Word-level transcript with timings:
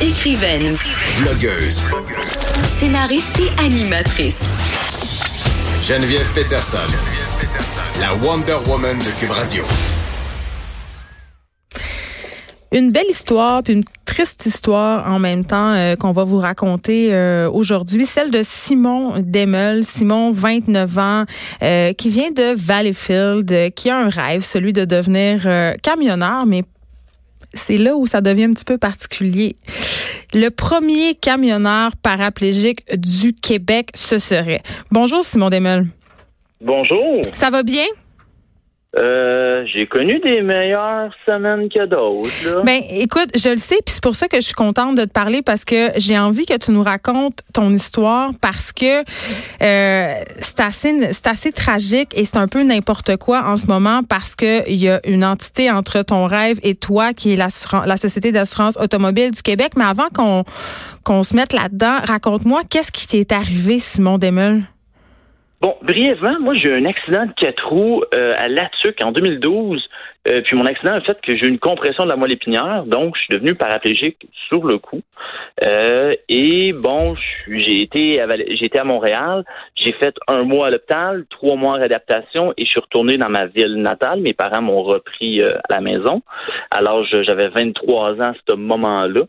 Écrivaine. 0.00 0.76
Blogueuse. 1.20 1.82
Scénariste 2.78 3.40
et 3.40 3.60
animatrice. 3.60 4.40
Geneviève 5.82 6.30
Peterson. 6.34 6.78
La 8.00 8.14
Wonder 8.14 8.58
Woman 8.68 8.96
de 8.96 9.18
Cube 9.18 9.32
Radio. 9.32 9.64
Une 12.70 12.92
belle 12.92 13.08
histoire, 13.10 13.64
puis 13.64 13.72
une 13.72 13.82
triste 14.04 14.46
histoire 14.46 15.12
en 15.12 15.18
même 15.18 15.44
temps 15.44 15.72
euh, 15.72 15.96
qu'on 15.96 16.12
va 16.12 16.22
vous 16.22 16.38
raconter 16.38 17.12
euh, 17.12 17.50
aujourd'hui, 17.50 18.04
celle 18.04 18.30
de 18.30 18.42
Simon 18.44 19.14
Demel. 19.18 19.84
Simon, 19.84 20.30
29 20.30 20.98
ans, 20.98 21.24
euh, 21.62 21.92
qui 21.92 22.08
vient 22.08 22.30
de 22.30 22.54
Valleyfield, 22.54 23.74
qui 23.74 23.90
a 23.90 23.98
un 23.98 24.08
rêve, 24.08 24.42
celui 24.42 24.72
de 24.72 24.84
devenir 24.84 25.48
camionneur, 25.82 26.46
mais 26.46 26.62
c'est 27.54 27.76
là 27.76 27.96
où 27.96 28.06
ça 28.06 28.20
devient 28.20 28.44
un 28.44 28.52
petit 28.52 28.64
peu 28.64 28.78
particulier. 28.78 29.56
Le 30.34 30.50
premier 30.50 31.14
camionneur 31.14 31.96
paraplégique 31.96 32.84
du 32.96 33.32
Québec, 33.34 33.90
ce 33.94 34.18
serait. 34.18 34.62
Bonjour 34.90 35.24
Simon 35.24 35.50
Demel. 35.50 35.86
Bonjour. 36.60 37.20
Ça 37.34 37.50
va 37.50 37.62
bien? 37.62 37.84
Euh, 38.98 39.64
j'ai 39.72 39.86
connu 39.86 40.18
des 40.20 40.42
meilleures 40.42 41.10
semaines 41.26 41.68
que 41.68 41.86
d'autres. 41.86 42.64
Ben, 42.64 42.80
écoute, 42.90 43.28
je 43.36 43.50
le 43.50 43.56
sais, 43.56 43.76
puis 43.84 43.94
c'est 43.94 44.02
pour 44.02 44.16
ça 44.16 44.28
que 44.28 44.36
je 44.36 44.42
suis 44.42 44.54
contente 44.54 44.96
de 44.96 45.04
te 45.04 45.10
parler 45.10 45.42
parce 45.42 45.64
que 45.64 45.90
j'ai 45.96 46.18
envie 46.18 46.46
que 46.46 46.56
tu 46.56 46.72
nous 46.72 46.82
racontes 46.82 47.40
ton 47.52 47.72
histoire 47.72 48.30
parce 48.40 48.72
que 48.72 49.00
euh, 49.62 50.14
c'est 50.40 50.60
assez, 50.60 51.12
c'est 51.12 51.26
assez 51.26 51.52
tragique 51.52 52.10
et 52.16 52.24
c'est 52.24 52.38
un 52.38 52.48
peu 52.48 52.62
n'importe 52.62 53.16
quoi 53.18 53.44
en 53.44 53.56
ce 53.56 53.66
moment 53.66 54.02
parce 54.02 54.34
que 54.34 54.68
il 54.68 54.76
y 54.76 54.88
a 54.88 55.00
une 55.06 55.24
entité 55.24 55.70
entre 55.70 56.02
ton 56.02 56.26
rêve 56.26 56.58
et 56.62 56.74
toi 56.74 57.12
qui 57.12 57.34
est 57.34 57.36
la 57.36 57.96
société 57.96 58.32
d'assurance 58.32 58.76
automobile 58.78 59.30
du 59.30 59.42
Québec. 59.42 59.72
Mais 59.76 59.84
avant 59.84 60.08
qu'on 60.14 60.44
qu'on 61.04 61.22
se 61.22 61.34
mette 61.34 61.52
là-dedans, 61.52 61.98
raconte-moi 62.06 62.62
qu'est-ce 62.68 62.92
qui 62.92 63.06
t'est 63.06 63.32
arrivé, 63.32 63.78
Simon 63.78 64.18
Demel. 64.18 64.62
Bon, 65.60 65.74
brièvement, 65.82 66.38
moi 66.38 66.54
j'ai 66.54 66.68
eu 66.68 66.72
un 66.72 66.84
accident 66.84 67.26
de 67.26 67.32
quatre 67.32 67.66
roues 67.68 68.04
euh, 68.14 68.32
à 68.38 68.46
Latuc 68.46 68.96
en 69.02 69.10
2012. 69.10 69.88
Euh, 70.28 70.40
puis 70.42 70.56
mon 70.56 70.64
accident 70.66 70.94
a 70.94 71.00
fait 71.00 71.20
que 71.20 71.36
j'ai 71.36 71.46
eu 71.46 71.48
une 71.48 71.58
compression 71.58 72.04
de 72.04 72.10
la 72.10 72.16
moelle 72.16 72.30
épinière, 72.30 72.84
donc 72.86 73.16
je 73.16 73.22
suis 73.22 73.34
devenu 73.34 73.56
paraplégique 73.56 74.28
sur 74.46 74.64
le 74.64 74.78
coup. 74.78 75.00
Euh, 75.64 76.14
et 76.28 76.72
bon, 76.72 77.14
j'ai 77.48 77.82
été 77.82 78.20
été 78.20 78.78
à 78.78 78.84
Montréal, 78.84 79.44
j'ai 79.74 79.92
fait 79.94 80.14
un 80.28 80.44
mois 80.44 80.68
à 80.68 80.70
l'hôpital, 80.70 81.24
trois 81.28 81.56
mois 81.56 81.72
en 81.72 81.78
réadaptation 81.78 82.52
et 82.56 82.64
je 82.64 82.70
suis 82.70 82.80
retourné 82.80 83.16
dans 83.16 83.30
ma 83.30 83.46
ville 83.46 83.82
natale. 83.82 84.20
Mes 84.20 84.34
parents 84.34 84.62
m'ont 84.62 84.82
repris 84.84 85.42
à 85.42 85.58
la 85.70 85.80
maison. 85.80 86.22
Alors 86.70 87.04
j'avais 87.04 87.48
23 87.48 88.12
ans 88.12 88.20
à 88.20 88.34
ce 88.48 88.54
moment-là. 88.54 89.22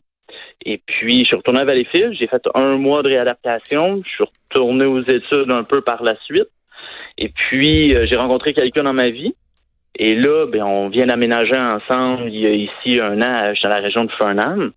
Et 0.66 0.81
puis, 0.85 1.19
je 1.22 1.25
suis 1.25 1.35
retourné 1.35 1.61
à 1.61 1.66
Valleyfield. 1.66 2.13
J'ai 2.13 2.27
fait 2.27 2.41
un 2.55 2.77
mois 2.77 3.02
de 3.03 3.09
réadaptation. 3.09 4.02
Je 4.05 4.09
suis 4.09 4.23
retourné 4.49 4.85
aux 4.85 5.02
études 5.02 5.52
un 5.52 5.63
peu 5.63 5.81
par 5.81 6.03
la 6.03 6.16
suite. 6.25 6.49
Et 7.17 7.30
puis, 7.30 7.95
euh, 7.95 8.05
j'ai 8.09 8.16
rencontré 8.16 8.53
quelqu'un 8.53 8.83
dans 8.83 8.94
ma 8.94 9.09
vie. 9.09 9.33
Et 9.95 10.16
là, 10.16 10.45
ben, 10.47 10.63
on 10.63 10.89
vient 10.89 11.07
d'aménager 11.07 11.57
ensemble 11.57 12.30
il 12.30 12.39
y 12.39 12.45
a 12.45 12.52
ici 12.52 13.02
un 13.02 13.22
an, 13.22 13.50
je 13.50 13.59
suis 13.59 13.63
dans 13.63 13.75
la 13.75 13.81
région 13.81 14.05
de 14.05 14.11
Fernand. 14.11 14.69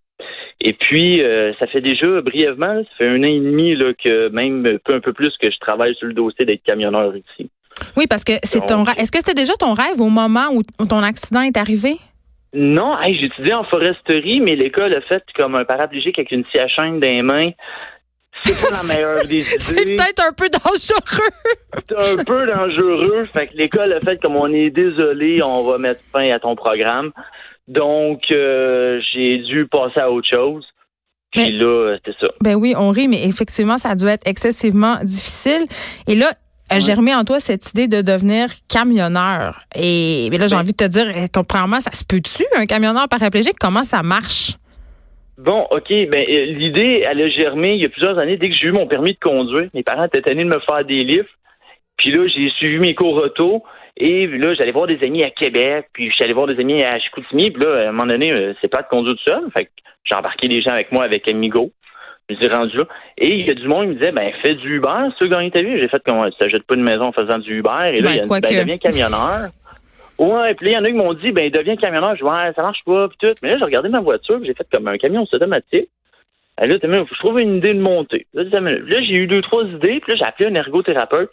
Et 0.61 0.73
puis, 0.73 1.23
euh, 1.23 1.53
ça 1.59 1.67
fait 1.67 1.81
déjà 1.81 2.21
brièvement, 2.21 2.83
ça 2.83 2.91
fait 2.99 3.09
un 3.09 3.21
an 3.21 3.29
et 3.29 3.41
demi 3.41 3.75
là, 3.77 3.93
que 3.95 4.29
même 4.31 4.65
un 4.89 5.01
peu 5.01 5.13
plus 5.13 5.31
que 5.41 5.51
je 5.51 5.59
travaille 5.59 5.95
sur 5.97 6.07
le 6.07 6.15
dossier 6.15 6.45
d'être 6.45 6.63
camionneur 6.63 7.15
ici. 7.17 7.51
Oui, 7.97 8.07
parce 8.09 8.25
que 8.25 8.33
c'est 8.43 8.65
ton 8.67 8.83
rêve. 8.83 8.95
Est-ce 8.99 9.13
que 9.13 9.19
c'était 9.19 9.35
déjà 9.35 9.55
ton 9.55 9.75
rêve 9.75 10.01
au 10.01 10.09
moment 10.09 10.49
où 10.53 10.87
ton 10.87 11.03
accident 11.03 11.43
est 11.43 11.57
arrivé? 11.57 11.97
Non, 12.55 13.01
hey, 13.01 13.19
j'étudiais 13.19 13.55
en 13.55 13.65
foresterie, 13.65 14.41
mais 14.41 14.57
l'école 14.57 14.95
a 14.95 15.01
fait 15.01 15.23
comme 15.37 15.55
un 15.55 15.65
paraplégique 15.65 16.19
avec 16.19 16.33
une 16.33 16.45
scie 16.47 16.59
à 16.59 16.69
chaîne 16.69 17.01
dans 17.01 17.09
les 17.09 17.23
mains. 17.23 17.51
C'est 18.45 18.69
pas 18.69 18.77
la 18.77 18.95
meilleure 18.95 19.25
des 19.27 19.37
idées. 19.37 19.59
C'est 19.59 19.85
peut-être 19.85 20.23
un 20.23 20.33
peu 20.33 20.49
dangereux. 20.51 21.31
C'est 21.89 22.21
un 22.21 22.25
peu 22.25 22.47
dangereux. 22.47 23.25
Fait 23.35 23.47
que 23.47 23.57
l'école 23.57 23.93
a 23.93 24.01
fait 24.01 24.21
comme 24.21 24.37
on 24.37 24.53
est 24.53 24.71
désolé, 24.71 25.43
on 25.43 25.63
va 25.63 25.79
mettre 25.79 26.01
fin 26.13 26.31
à 26.31 26.39
ton 26.39 26.55
programme. 26.55 27.13
Donc, 27.69 28.23
euh, 28.31 29.01
j'ai 29.13 29.39
dû 29.39 29.67
passer 29.67 30.01
à 30.01 30.11
autre 30.11 30.29
chose. 30.31 30.67
Puis 31.33 31.53
là, 31.53 31.97
c'était 31.97 32.19
ça. 32.21 32.31
Ben 32.43 32.57
oui, 32.57 32.75
on 32.77 32.91
rit, 32.91 33.09
mais 33.09 33.27
effectivement, 33.27 33.79
ça 33.79 33.91
a 33.91 33.95
dû 33.95 34.07
être 34.07 34.27
excessivement 34.27 34.97
difficile. 35.03 35.65
Et 36.07 36.15
là, 36.15 36.33
a 36.73 36.79
germé 36.79 37.15
en 37.15 37.25
toi 37.25 37.41
cette 37.41 37.71
idée 37.71 37.89
de 37.89 38.03
devenir 38.03 38.49
camionneur. 38.69 39.63
Et 39.75 40.29
mais 40.31 40.39
là, 40.39 40.47
j'ai 40.47 40.57
envie 40.57 40.73
de 40.73 40.77
te 40.77 40.89
dire, 40.89 41.07
eh, 41.15 41.29
premièrement, 41.49 41.81
ça 41.81 41.93
se 41.93 42.05
peut-tu, 42.05 42.45
un 42.57 42.67
camionneur 42.67 43.09
paraplégique? 43.09 43.57
Comment 43.61 43.85
ça 43.85 44.03
marche? 44.03 44.57
Bon, 45.39 45.67
OK. 45.71 45.89
Ben, 45.89 46.25
euh, 46.29 46.45
l'idée, 46.47 47.03
elle 47.09 47.21
a 47.21 47.29
germé 47.29 47.75
il 47.75 47.83
y 47.83 47.87
a 47.87 47.89
plusieurs 47.89 48.19
années. 48.19 48.37
Dès 48.37 48.51
que 48.51 48.57
j'ai 48.57 48.69
eu 48.69 48.73
mon 48.73 48.87
permis 48.87 49.13
de 49.13 49.19
conduire, 49.19 49.69
mes 49.75 49.83
parents 49.83 50.05
étaient 50.05 50.23
tenus 50.23 50.47
de 50.47 50.55
me 50.55 50.61
faire 50.61 50.85
des 50.85 51.05
livres. 51.05 51.29
Puis 51.97 52.11
là, 52.11 52.27
j'ai 52.29 52.51
suivi 52.51 52.79
mes 52.79 52.95
cours 52.95 53.17
auto. 53.17 53.63
Et 53.97 54.27
là, 54.27 54.55
j'allais 54.55 54.73
voir 54.73 54.87
des 54.87 54.99
amis 55.05 55.23
à 55.23 55.31
Québec, 55.31 55.87
puis 55.93 56.11
j'allais 56.19 56.33
voir 56.33 56.47
des 56.47 56.59
amis 56.59 56.83
à 56.83 56.99
Chicoutimi. 56.99 57.51
Puis 57.51 57.63
là, 57.63 57.87
à 57.87 57.89
un 57.89 57.93
moment 57.93 58.07
donné, 58.07 58.33
euh, 58.33 58.55
c'est 58.61 58.69
pas 58.69 58.83
de 58.83 58.89
conduire 58.89 59.17
tout 59.17 59.23
seul. 59.25 59.45
Fait 59.57 59.67
que 59.67 59.71
j'ai 60.05 60.15
embarqué 60.15 60.49
des 60.49 60.63
gens 60.63 60.73
avec 60.73 60.93
moi 60.93 61.05
avec 61.05 61.29
Amigo. 61.29 61.73
Je 62.29 62.37
suis 62.37 62.49
rendu 62.49 62.77
là. 62.77 62.85
Et 63.19 63.35
il 63.35 63.47
y 63.47 63.51
a 63.51 63.55
du 63.55 63.69
monde 63.69 63.83
qui 63.83 63.89
me 63.89 63.95
disait, 63.95 64.13
ben, 64.13 64.33
fais 64.43 64.55
du 64.55 64.77
Uber, 64.77 65.09
si 65.11 65.17
tu 65.19 65.25
veux 65.25 65.31
gagner 65.31 65.51
ta 65.51 65.61
vie. 65.61 65.81
J'ai 65.81 65.89
fait 65.89 66.03
comme, 66.05 66.31
ça 66.39 66.49
jette 66.49 66.63
pas 66.65 66.75
une 66.75 66.83
maison 66.83 67.05
en 67.05 67.13
faisant 67.13 67.39
du 67.39 67.59
Uber. 67.59 67.91
Et 67.93 68.01
là, 68.01 68.11
ben, 68.11 68.13
il 68.13 68.17
y 68.17 68.21
a, 68.21 68.41
ben, 68.41 68.41
deviens 68.41 68.79
camionneur. 68.79 69.51
Ouais, 70.19 70.55
puis 70.55 70.67
là, 70.67 70.73
il 70.73 70.75
y 70.75 70.79
en 70.79 70.85
a 70.85 70.87
qui 70.87 70.93
m'ont 70.93 71.15
dit, 71.15 71.33
ben, 71.33 71.51
deviens 71.51 71.77
camionneur. 71.77 72.13
Je 72.13 72.23
dis, 72.23 72.25
ouais, 72.25 72.53
ça 72.55 72.63
marche 72.63 72.85
pas, 72.85 73.09
puis 73.09 73.19
tout. 73.21 73.35
Mais 73.43 73.51
là, 73.51 73.57
j'ai 73.59 73.65
regardé 73.65 73.89
ma 73.89 74.01
voiture, 74.01 74.41
j'ai 74.45 74.55
fait 74.55 74.67
comme 74.73 74.89
un 74.89 74.99
camion 74.99 75.23
automatique. 75.23 75.89
Et 76.63 76.67
là, 76.67 76.77
je 76.81 77.19
trouve 77.19 77.41
une 77.41 77.57
idée 77.57 77.75
de 77.75 77.81
monter. 77.81 78.27
Là, 78.35 78.45
j'ai 78.45 79.15
eu 79.15 79.27
deux, 79.27 79.43
trois 79.43 79.65
idées, 79.65 80.01
puis 80.01 80.13
là, 80.13 80.17
j'ai 80.17 80.25
appelé 80.25 80.49
un 80.49 80.55
ergothérapeute. 80.55 81.31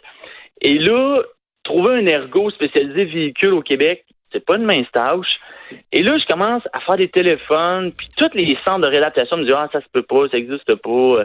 Et 0.60 0.78
là, 0.78 1.22
trouver 1.62 1.94
un 1.94 2.06
ergo 2.06 2.50
spécialisé 2.50 3.04
véhicule 3.04 3.54
au 3.54 3.62
Québec, 3.62 4.04
c'est 4.32 4.44
pas 4.44 4.56
une 4.56 4.64
mince 4.64 4.86
tâche. 4.92 5.40
Et 5.92 6.02
là, 6.02 6.16
je 6.18 6.26
commence 6.26 6.62
à 6.72 6.80
faire 6.80 6.96
des 6.96 7.08
téléphones, 7.08 7.92
puis 7.96 8.08
tous 8.16 8.34
les 8.34 8.56
centres 8.66 8.80
de 8.80 8.88
réadaptation 8.88 9.36
me 9.36 9.44
disent 9.44 9.54
Ah, 9.56 9.68
ça 9.72 9.80
se 9.80 9.86
peut 9.92 10.02
pas, 10.02 10.28
ça 10.30 10.36
existe 10.36 10.74
pas. 10.74 10.90
Euh, 10.90 11.24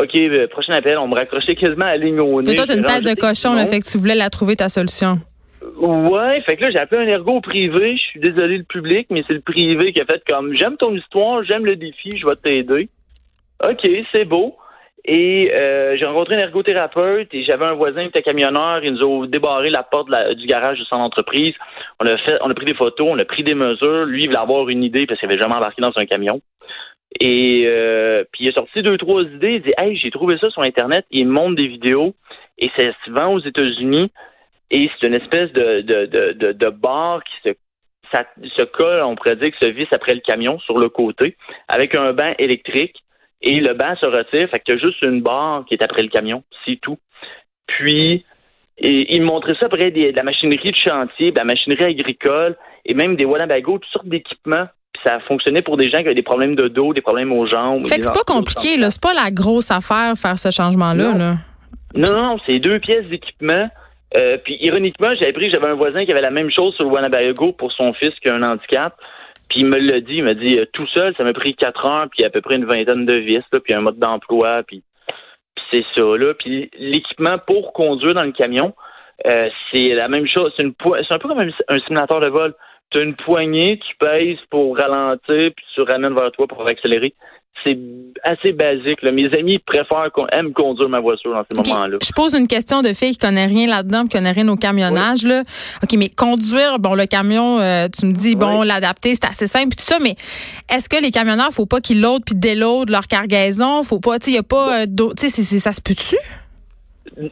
OK, 0.00 0.14
euh, 0.14 0.46
prochain 0.48 0.72
appel, 0.72 0.96
on 0.96 1.08
me 1.08 1.14
raccrochait 1.14 1.54
quasiment 1.54 1.84
à 1.84 1.96
la 1.96 1.98
ligne 1.98 2.20
au 2.20 2.40
nez. 2.40 2.54
toi, 2.54 2.64
t'as 2.66 2.76
une 2.76 2.84
tête 2.84 3.04
de 3.04 3.14
cochon, 3.14 3.54
le 3.54 3.66
fait 3.66 3.80
que 3.80 3.90
tu 3.90 3.98
voulais 3.98 4.14
la 4.14 4.30
trouver 4.30 4.56
ta 4.56 4.68
solution. 4.68 5.18
Ouais, 5.76 6.40
fait 6.42 6.56
que 6.56 6.64
là, 6.64 6.70
j'ai 6.70 6.78
appelé 6.78 7.02
un 7.02 7.08
ergo 7.08 7.40
privé. 7.40 7.96
Je 7.96 8.02
suis 8.02 8.20
désolé 8.20 8.58
le 8.58 8.64
public, 8.64 9.06
mais 9.10 9.22
c'est 9.26 9.34
le 9.34 9.40
privé 9.40 9.92
qui 9.92 10.00
a 10.00 10.04
fait 10.04 10.22
comme 10.28 10.54
J'aime 10.54 10.76
ton 10.76 10.94
histoire, 10.94 11.44
j'aime 11.44 11.66
le 11.66 11.76
défi, 11.76 12.10
je 12.16 12.26
vais 12.26 12.36
t'aider. 12.36 12.88
OK, 13.64 13.88
c'est 14.12 14.24
beau. 14.24 14.56
Et 15.04 15.50
euh, 15.52 15.96
j'ai 15.96 16.04
rencontré 16.04 16.36
un 16.36 16.38
ergothérapeute 16.38 17.34
et 17.34 17.42
j'avais 17.42 17.64
un 17.64 17.74
voisin 17.74 18.02
qui 18.02 18.08
était 18.08 18.22
camionneur. 18.22 18.84
Ils 18.84 18.92
nous 18.92 19.02
ont 19.02 19.26
débarré 19.26 19.68
la 19.68 19.82
porte 19.82 20.08
du 20.36 20.46
garage 20.46 20.78
de 20.78 20.84
son 20.84 20.96
entreprise. 20.96 21.54
On 22.00 22.06
a 22.06 22.16
fait, 22.18 22.38
on 22.40 22.50
a 22.50 22.54
pris 22.54 22.66
des 22.66 22.74
photos, 22.74 23.08
on 23.10 23.18
a 23.18 23.24
pris 23.24 23.42
des 23.42 23.56
mesures. 23.56 24.04
Lui, 24.04 24.24
il 24.24 24.26
voulait 24.28 24.38
avoir 24.38 24.68
une 24.68 24.84
idée 24.84 25.06
parce 25.06 25.18
qu'il 25.18 25.28
avait 25.28 25.40
jamais 25.40 25.56
embarqué 25.56 25.82
dans 25.82 25.92
un 25.96 26.06
camion. 26.06 26.40
Et 27.20 27.64
euh, 27.66 28.24
puis 28.32 28.44
il 28.44 28.50
a 28.50 28.52
sorti 28.52 28.82
deux, 28.82 28.96
trois 28.96 29.24
idées. 29.24 29.54
Il 29.54 29.62
dit 29.62 29.72
Hey, 29.76 29.96
j'ai 29.96 30.12
trouvé 30.12 30.38
ça 30.38 30.50
sur 30.50 30.62
Internet. 30.62 31.04
Il 31.10 31.26
montre 31.26 31.56
des 31.56 31.66
vidéos 31.66 32.14
et 32.58 32.70
c'est 32.76 32.94
souvent 33.04 33.32
aux 33.32 33.40
États-Unis. 33.40 34.12
Et 34.70 34.88
c'est 35.00 35.08
une 35.08 35.14
espèce 35.14 35.52
de, 35.52 35.80
de, 35.82 36.06
de, 36.06 36.52
de, 36.52 36.70
bar 36.70 37.22
qui 37.24 37.34
se 37.44 37.54
ça 38.12 38.24
se 38.42 38.64
colle, 38.64 39.02
on 39.02 39.14
pourrait 39.14 39.36
dire, 39.36 39.50
que 39.50 39.66
se 39.66 39.70
visse 39.70 39.88
après 39.90 40.14
le 40.14 40.20
camion 40.20 40.58
sur 40.60 40.78
le 40.78 40.90
côté, 40.90 41.36
avec 41.66 41.94
un 41.94 42.12
banc 42.12 42.34
électrique 42.38 43.02
et 43.42 43.60
le 43.60 43.74
banc 43.74 43.96
se 44.00 44.06
retire, 44.06 44.48
fait 44.48 44.60
qu'il 44.60 44.74
y 44.74 44.78
a 44.78 44.80
juste 44.80 45.02
une 45.04 45.20
barre 45.20 45.64
qui 45.66 45.74
est 45.74 45.82
après 45.82 46.02
le 46.02 46.08
camion, 46.08 46.44
c'est 46.64 46.78
tout. 46.80 46.98
Puis, 47.66 48.24
et, 48.78 49.14
il 49.14 49.22
montrait 49.22 49.54
ça 49.58 49.66
après 49.66 49.90
de 49.90 50.14
la 50.14 50.22
machinerie 50.22 50.70
de 50.70 50.76
chantier, 50.76 51.32
de 51.32 51.36
la 51.36 51.44
machinerie 51.44 51.84
agricole 51.84 52.56
et 52.84 52.94
même 52.94 53.16
des 53.16 53.24
Wallabago, 53.24 53.78
toutes 53.78 53.90
sortes 53.90 54.08
d'équipements. 54.08 54.66
Puis 54.92 55.02
ça 55.04 55.20
fonctionnait 55.20 55.62
pour 55.62 55.76
des 55.76 55.90
gens 55.90 55.98
qui 55.98 56.06
avaient 56.06 56.14
des 56.14 56.22
problèmes 56.22 56.54
de 56.54 56.68
dos, 56.68 56.92
des 56.92 57.00
problèmes 57.00 57.32
aux 57.32 57.46
jambes. 57.46 57.86
Fait 57.86 57.98
que 57.98 58.04
c'est 58.04 58.12
pas 58.12 58.24
compliqué, 58.26 58.76
là. 58.76 58.90
C'est 58.90 59.02
pas 59.02 59.14
la 59.14 59.30
grosse 59.30 59.70
affaire 59.70 60.14
faire 60.16 60.38
ce 60.38 60.50
changement-là, 60.50 61.14
là. 61.16 61.36
Non, 61.94 62.16
non, 62.16 62.38
c'est 62.46 62.58
deux 62.58 62.78
pièces 62.78 63.06
d'équipement. 63.06 63.68
Euh, 64.16 64.36
puis 64.44 64.58
ironiquement, 64.60 65.08
j'avais 65.14 65.30
appris 65.30 65.48
que 65.48 65.54
j'avais 65.54 65.72
un 65.72 65.74
voisin 65.74 66.04
qui 66.04 66.12
avait 66.12 66.20
la 66.20 66.30
même 66.30 66.50
chose 66.50 66.74
sur 66.74 66.84
le 66.84 66.90
Wanabago 66.90 67.52
pour 67.52 67.72
son 67.72 67.94
fils 67.94 68.12
qui 68.20 68.28
a 68.28 68.34
un 68.34 68.42
handicap. 68.42 68.94
Puis 69.52 69.60
il 69.60 69.66
me 69.66 69.76
l'a 69.76 70.00
dit, 70.00 70.14
il 70.14 70.24
m'a 70.24 70.32
dit 70.32 70.58
euh, 70.58 70.64
tout 70.72 70.86
seul, 70.86 71.14
ça 71.14 71.24
m'a 71.24 71.34
pris 71.34 71.54
quatre 71.54 71.84
heures, 71.84 72.08
puis 72.10 72.24
à 72.24 72.30
peu 72.30 72.40
près 72.40 72.56
une 72.56 72.64
vingtaine 72.64 73.04
de 73.04 73.16
vis, 73.16 73.42
puis 73.62 73.74
un 73.74 73.82
mode 73.82 73.98
d'emploi, 73.98 74.62
puis, 74.66 74.82
c'est 75.70 75.84
ça 75.94 76.02
là. 76.02 76.32
Puis 76.32 76.70
l'équipement 76.78 77.36
pour 77.38 77.74
conduire 77.74 78.14
dans 78.14 78.24
le 78.24 78.32
camion, 78.32 78.74
euh, 79.26 79.50
c'est 79.70 79.88
la 79.88 80.08
même 80.08 80.26
chose. 80.26 80.54
C'est 80.56 80.64
un 80.64 81.18
peu 81.18 81.28
comme 81.28 81.40
un, 81.40 81.78
simulateur 81.80 82.20
de 82.20 82.28
vol. 82.28 82.54
tu 82.92 83.00
as 83.00 83.02
une 83.02 83.14
poignée, 83.14 83.78
tu 83.78 83.96
pèses 83.98 84.38
pour 84.50 84.76
ralentir, 84.76 85.50
puis 85.56 85.64
tu 85.74 85.82
ramènes 85.82 86.14
vers 86.14 86.30
toi 86.32 86.46
pour 86.46 86.66
accélérer. 86.68 87.14
C'est 87.64 87.78
assez 88.24 88.50
basique. 88.52 89.02
Là. 89.02 89.12
Mes 89.12 89.26
amis 89.38 89.58
préfèrent 89.58 90.10
qu'on 90.12 90.26
aime 90.28 90.52
conduire 90.52 90.88
ma 90.88 90.98
voiture 90.98 91.32
dans 91.32 91.44
ces 91.48 91.70
moments-là. 91.72 91.98
Je 92.02 92.10
pose 92.12 92.34
une 92.34 92.48
question 92.48 92.82
de 92.82 92.88
fille 92.88 93.12
qui 93.12 93.18
connaît 93.18 93.46
rien 93.46 93.68
là-dedans, 93.68 94.02
qui 94.04 94.16
connaît 94.16 94.32
rien 94.32 94.48
au 94.48 94.56
camionnage. 94.56 95.22
Là. 95.24 95.42
OK, 95.82 95.92
mais 95.96 96.08
conduire, 96.08 96.80
bon, 96.80 96.94
le 96.94 97.06
camion, 97.06 97.60
euh, 97.60 97.86
tu 97.96 98.06
me 98.06 98.14
dis, 98.14 98.34
bon, 98.34 98.62
l'adapter, 98.62 99.14
c'est 99.14 99.26
assez 99.26 99.46
simple, 99.46 99.68
puis 99.68 99.76
tout 99.76 99.84
ça, 99.84 99.98
mais 100.02 100.16
est-ce 100.74 100.88
que 100.88 101.00
les 101.00 101.12
camionneurs, 101.12 101.50
faut 101.52 101.66
pas 101.66 101.80
qu'ils 101.80 102.00
loadent 102.00 102.24
puis 102.26 102.34
déloadent 102.34 102.90
leur 102.90 103.06
cargaison? 103.06 103.84
Faut 103.84 104.00
pas, 104.00 104.18
tu 104.18 104.24
sais, 104.24 104.30
il 104.32 104.34
y 104.34 104.38
a 104.38 104.42
pas, 104.42 104.82
euh, 104.82 104.86
d'eau- 104.88 105.12
tu 105.14 105.28
sais, 105.28 105.42
ça 105.60 105.72
se 105.72 105.80
peut-tu? 105.80 106.16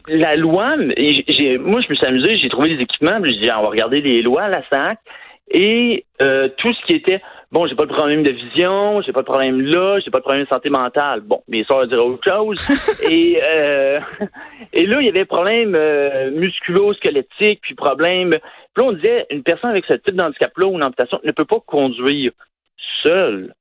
La 0.07 0.35
loi, 0.35 0.77
moi, 0.77 1.81
je 1.81 1.89
me 1.89 1.95
suis 1.95 2.05
amusé, 2.05 2.37
j'ai 2.37 2.49
trouvé 2.49 2.75
des 2.75 2.83
équipements, 2.83 3.19
puis 3.21 3.33
j'ai 3.33 3.41
dit, 3.41 3.49
on 3.51 3.63
va 3.63 3.69
regarder 3.69 3.99
les 4.01 4.21
lois 4.21 4.43
à 4.43 4.49
la 4.49 4.61
SAC, 4.71 4.99
et 5.53 6.05
euh, 6.21 6.47
tout 6.57 6.73
ce 6.73 6.85
qui 6.85 6.93
était, 6.93 7.21
bon, 7.51 7.67
j'ai 7.67 7.75
pas 7.75 7.85
de 7.85 7.93
problème 7.93 8.23
de 8.23 8.31
vision, 8.31 9.01
j'ai 9.01 9.11
pas 9.11 9.21
de 9.21 9.25
problème 9.25 9.61
là, 9.61 9.99
j'ai 9.99 10.09
pas 10.09 10.19
de 10.19 10.23
problème 10.23 10.45
de 10.45 10.49
santé 10.49 10.69
mentale. 10.69 11.21
Bon, 11.21 11.41
mes 11.47 11.63
soeurs 11.65 11.87
diraient 11.87 12.01
autre 12.01 12.23
chose. 12.25 12.65
et, 13.09 13.41
euh, 13.43 13.99
et 14.71 14.85
là, 14.85 15.01
il 15.01 15.05
y 15.05 15.09
avait 15.09 15.25
problème 15.25 15.75
euh, 15.75 16.31
musculo-squelettique, 16.31 17.59
puis 17.61 17.75
problème... 17.75 18.29
Puis 18.73 18.85
là, 18.85 18.89
on 18.89 18.93
disait, 18.93 19.25
une 19.29 19.43
personne 19.43 19.71
avec 19.71 19.83
ce 19.85 19.95
type 19.95 20.15
d'handicap-là 20.15 20.67
ou 20.67 20.75
une 20.75 20.83
amputation 20.83 21.19
ne 21.25 21.31
peut 21.33 21.45
pas 21.45 21.59
conduire 21.59 22.31
seule. 23.03 23.53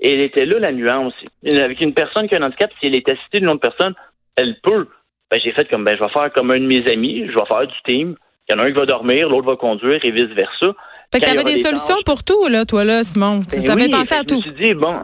Et 0.00 0.12
elle 0.12 0.20
était 0.20 0.44
là, 0.44 0.58
la 0.58 0.72
nuance. 0.72 1.14
Avec 1.44 1.80
une 1.80 1.94
personne 1.94 2.28
qui 2.28 2.34
a 2.34 2.38
un 2.38 2.42
handicap, 2.42 2.70
si 2.80 2.86
elle 2.86 2.96
est 2.96 3.08
assistée 3.08 3.38
d'une 3.38 3.48
autre 3.48 3.60
personne, 3.60 3.94
elle 4.36 4.56
peut. 4.62 4.88
Ben, 5.30 5.40
j'ai 5.42 5.52
fait 5.52 5.68
comme, 5.68 5.84
ben, 5.84 5.96
je 5.96 6.02
vais 6.02 6.10
faire 6.10 6.32
comme 6.32 6.50
un 6.50 6.58
de 6.58 6.66
mes 6.66 6.84
amis, 6.90 7.26
je 7.28 7.32
vais 7.32 7.46
faire 7.48 7.66
du 7.66 7.74
team. 7.86 8.16
Il 8.48 8.52
y 8.52 8.54
en 8.56 8.58
a 8.58 8.64
un 8.64 8.72
qui 8.72 8.78
va 8.78 8.86
dormir, 8.86 9.28
l'autre 9.28 9.46
va 9.46 9.56
conduire 9.56 9.98
et 10.02 10.10
vice-versa. 10.10 10.74
Fait 11.12 11.20
que 11.20 11.26
aura 11.34 11.44
des 11.44 11.54
des 11.54 11.62
solutions 11.62 11.96
pour 12.04 12.22
tout, 12.24 12.46
là, 12.48 12.64
toi, 12.64 12.84
là, 12.84 13.02
Simon. 13.04 13.42
tu 13.42 13.60
Ben 13.62 13.70
avais 13.70 13.84
oui, 13.84 13.90
pensé 13.90 14.14
à 14.14 14.22
que 14.22 14.30
je 14.30 14.34
tout. 14.34 14.42
me 14.42 14.48
suis 14.56 14.64
dit, 14.66 14.74
bon, 14.74 14.96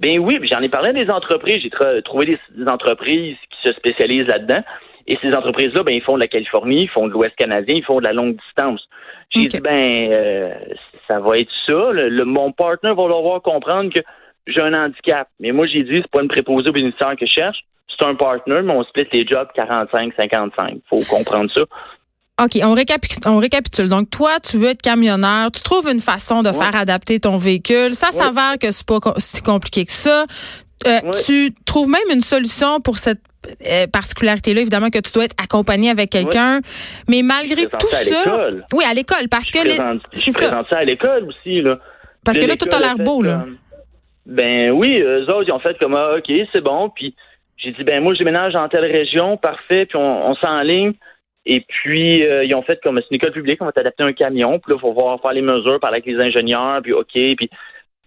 ben 0.00 0.18
oui, 0.18 0.38
j'en 0.50 0.60
ai 0.60 0.68
parlé 0.68 0.90
à 0.90 0.92
des 0.92 1.10
entreprises. 1.10 1.62
J'ai 1.62 2.02
trouvé 2.02 2.26
des, 2.26 2.38
des 2.56 2.70
entreprises 2.70 3.36
qui 3.50 3.68
se 3.68 3.72
spécialisent 3.74 4.26
là-dedans. 4.28 4.62
Et 5.08 5.16
ces 5.22 5.32
entreprises-là, 5.34 5.82
ben, 5.84 5.92
ils 5.94 6.02
font 6.02 6.14
de 6.16 6.20
la 6.20 6.28
Californie, 6.28 6.82
ils 6.82 6.88
font 6.88 7.06
de 7.06 7.12
l'Ouest 7.12 7.34
canadien, 7.36 7.76
ils 7.76 7.84
font 7.84 8.00
de 8.00 8.04
la 8.06 8.12
longue 8.12 8.36
distance. 8.36 8.82
J'ai 9.34 9.46
dit, 9.46 9.60
ben, 9.60 10.08
euh, 10.10 10.54
ça 11.08 11.20
va 11.20 11.38
être 11.38 11.50
ça. 11.66 11.92
Le, 11.92 12.08
le- 12.08 12.24
mon 12.24 12.50
partner 12.52 12.90
va 12.90 13.04
devoir 13.04 13.40
comprendre 13.42 13.92
que 13.92 14.00
j'ai 14.48 14.60
un 14.60 14.74
handicap. 14.74 15.28
Mais 15.40 15.52
moi, 15.52 15.66
j'ai 15.66 15.82
dit, 15.84 16.00
c'est 16.02 16.10
pas 16.10 16.22
une 16.22 16.28
préposée 16.28 16.68
au 16.68 16.72
bénéficiaire 16.72 17.14
que 17.18 17.24
je 17.26 17.32
cherche. 17.32 17.58
C'est 17.88 18.04
un 18.04 18.14
partner, 18.16 18.60
mais 18.62 18.72
on 18.72 18.82
split 18.84 19.06
les 19.12 19.24
jobs 19.26 19.48
45-55. 19.56 20.80
Faut 20.90 21.00
comprendre 21.08 21.50
ça. 21.54 21.62
OK, 22.42 22.58
on 22.62 22.74
récapitule, 22.74 23.22
on 23.26 23.38
récapitule. 23.38 23.88
Donc, 23.88 24.10
toi, 24.10 24.32
tu 24.46 24.58
veux 24.58 24.68
être 24.68 24.82
camionneur, 24.82 25.50
tu 25.50 25.62
trouves 25.62 25.88
une 25.90 26.00
façon 26.00 26.42
de 26.42 26.52
faire 26.52 26.76
adapter 26.76 27.18
ton 27.18 27.38
véhicule. 27.38 27.94
Ça 27.94 28.12
s'avère 28.12 28.58
que 28.60 28.70
c'est 28.70 28.86
pas 28.86 28.98
si 29.16 29.40
compliqué 29.42 29.84
que 29.86 29.90
ça. 29.92 30.24
Euh, 30.86 30.90
Ouais. 31.02 31.10
Tu 31.24 31.54
trouves 31.64 31.88
même 31.88 32.02
une 32.12 32.20
solution 32.20 32.80
pour 32.80 32.98
cette 32.98 33.20
euh, 33.66 33.86
particularité-là, 33.86 34.60
évidemment, 34.60 34.90
que 34.90 34.98
tu 34.98 35.10
dois 35.12 35.24
être 35.24 35.34
accompagné 35.42 35.88
avec 35.88 36.10
quelqu'un. 36.10 36.60
Mais 37.08 37.22
malgré 37.22 37.62
Je 37.62 37.68
tout 37.68 37.88
ça 37.88 37.98
à. 37.98 38.50
Oui, 38.74 38.84
à 38.88 38.92
l'école, 38.92 39.28
parce 39.30 39.46
Je 39.48 39.52
que. 39.52 39.58
les- 39.64 39.76
présente, 39.76 40.02
C'est 40.12 40.30
je 40.32 40.38
ça. 40.38 40.48
présente 40.48 40.66
ça 40.68 40.78
à 40.78 40.84
l'école 40.84 41.24
aussi, 41.28 41.62
là. 41.62 41.78
Parce 42.24 42.38
que 42.38 42.44
là, 42.44 42.56
tout 42.56 42.68
a 42.70 42.78
l'air 42.80 42.98
beau, 42.98 43.22
là. 43.22 43.40
comme- 43.44 43.56
Ben 44.26 44.72
oui, 44.72 44.98
eux 44.98 45.22
autres, 45.30 45.44
ils 45.48 45.52
ont 45.52 45.60
fait 45.60 45.78
comme 45.78 45.94
ah, 45.94 46.16
OK, 46.18 46.30
c'est 46.52 46.60
bon. 46.60 46.90
Puis 46.94 47.14
j'ai 47.56 47.70
dit 47.72 47.84
ben 47.84 48.02
moi, 48.02 48.12
je 48.12 48.18
déménage 48.18 48.52
dans 48.52 48.68
telle 48.68 48.84
région, 48.84 49.36
parfait, 49.38 49.86
puis 49.86 49.96
on, 49.96 50.30
on 50.30 50.34
s'enligne. 50.34 50.92
Et 51.48 51.60
puis 51.60 52.26
euh, 52.26 52.44
ils 52.44 52.54
ont 52.54 52.62
fait 52.62 52.78
comme 52.82 52.98
c'est 53.00 53.06
une 53.10 53.16
école 53.16 53.32
publique, 53.32 53.58
on 53.62 53.66
va 53.66 53.72
t'adapter 53.72 54.02
un 54.02 54.12
camion, 54.12 54.58
puis 54.58 54.72
là, 54.72 54.76
il 54.78 54.80
faut 54.80 54.92
voir 54.92 55.20
faire 55.20 55.32
les 55.32 55.42
mesures, 55.42 55.78
parler 55.80 56.02
avec 56.02 56.06
les 56.06 56.20
ingénieurs, 56.20 56.80
puis 56.82 56.92
OK, 56.92 57.06
puis 57.12 57.48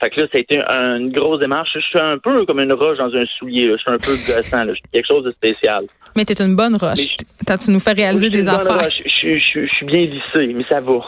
fait 0.01 0.09
que 0.11 0.21
là, 0.21 0.27
ça 0.31 0.37
a 0.37 0.39
été 0.41 0.57
un- 0.65 0.95
une 0.97 1.11
grosse 1.11 1.41
démarche. 1.41 1.71
Je 1.75 1.79
suis 1.81 1.99
un 1.99 2.17
peu 2.17 2.45
comme 2.45 2.61
une 2.61 2.71
roche 2.71 2.97
dans 2.99 3.13
un 3.13 3.25
soulier. 3.37 3.67
là. 3.67 3.75
Je 3.75 3.81
suis 3.81 3.91
un 3.91 3.97
peu 3.97 4.15
gossant. 4.31 4.63
Là. 4.63 4.67
Je 4.69 4.75
suis 4.75 4.83
quelque 4.93 5.07
chose 5.11 5.25
de 5.25 5.31
spécial. 5.31 5.83
Mais 6.15 6.23
t'es 6.23 6.41
une 6.41 6.55
bonne 6.55 6.75
roche. 6.77 6.99
Je- 6.99 7.25
T'as- 7.45 7.57
Tu 7.57 7.69
nous 7.71 7.81
fais 7.81 7.91
réaliser 7.91 8.29
des 8.29 8.47
affaires. 8.47 8.89
je- 8.89 9.37
je 9.37 9.67
suis 9.67 9.85
bien 9.85 10.05
lissé, 10.05 10.53
mais 10.53 10.63
ça 10.69 10.79
va. 10.79 10.99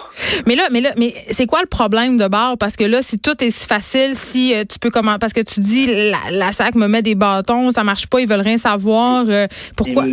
Mais 0.46 0.56
là, 0.58 0.64
mais 0.74 0.82
là, 0.82 0.90
mais 0.98 1.14
c'est 1.30 1.46
quoi 1.46 1.62
le 1.62 1.68
problème 1.68 2.18
de 2.18 2.28
bord? 2.28 2.58
Parce 2.60 2.76
que 2.76 2.84
là, 2.84 3.02
si 3.02 3.18
tout 3.22 3.42
est 3.42 3.50
si 3.50 3.66
facile, 3.66 4.14
si 4.14 4.54
euh, 4.54 4.64
tu 4.70 4.78
peux 4.78 4.90
comment, 4.90 5.18
parce 5.20 5.32
que 5.32 5.42
tu 5.42 5.62
dis 5.62 5.88
la, 5.88 6.18
la 6.32 6.52
SAC 6.52 6.76
me 6.76 6.88
met 6.88 7.02
des 7.02 7.16
bâtons, 7.16 7.72
ça 7.72 7.86
marche 7.86 8.08
pas, 8.08 8.20
ils 8.20 8.28
veulent 8.28 8.42
rien 8.42 8.58
savoir. 8.58 9.24
euh, 9.30 9.48
pourquoi? 9.78 10.04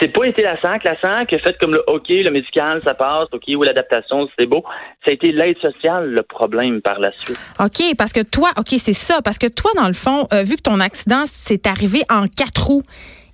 C'est 0.00 0.08
pas 0.08 0.24
été 0.26 0.42
la 0.42 0.60
SAC. 0.60 0.84
La 0.84 1.00
SAC 1.00 1.32
a 1.32 1.38
fait 1.38 1.56
comme 1.58 1.72
le 1.72 1.82
OK, 1.88 2.08
le 2.08 2.30
médical, 2.30 2.80
ça 2.84 2.94
passe, 2.94 3.28
OK, 3.32 3.42
ou 3.48 3.62
l'adaptation, 3.62 4.28
c'est 4.38 4.46
beau. 4.46 4.64
Ça 5.04 5.10
a 5.10 5.12
été 5.12 5.32
l'aide 5.32 5.58
sociale, 5.58 6.10
le 6.10 6.22
problème 6.22 6.80
par 6.82 6.98
la 7.00 7.10
suite. 7.12 7.38
OK, 7.60 7.96
parce 7.96 8.12
que 8.12 8.22
toi, 8.22 8.50
OK, 8.58 8.68
c'est 8.78 8.92
ça. 8.92 9.20
Parce 9.22 9.38
que 9.38 9.46
toi, 9.46 9.70
dans 9.76 9.86
le 9.86 9.94
fond, 9.94 10.26
euh, 10.32 10.42
vu 10.42 10.56
que 10.56 10.62
ton 10.62 10.80
accident 10.80 11.24
s'est 11.26 11.66
arrivé 11.66 12.00
en 12.10 12.24
quatre 12.24 12.66
roues, 12.66 12.82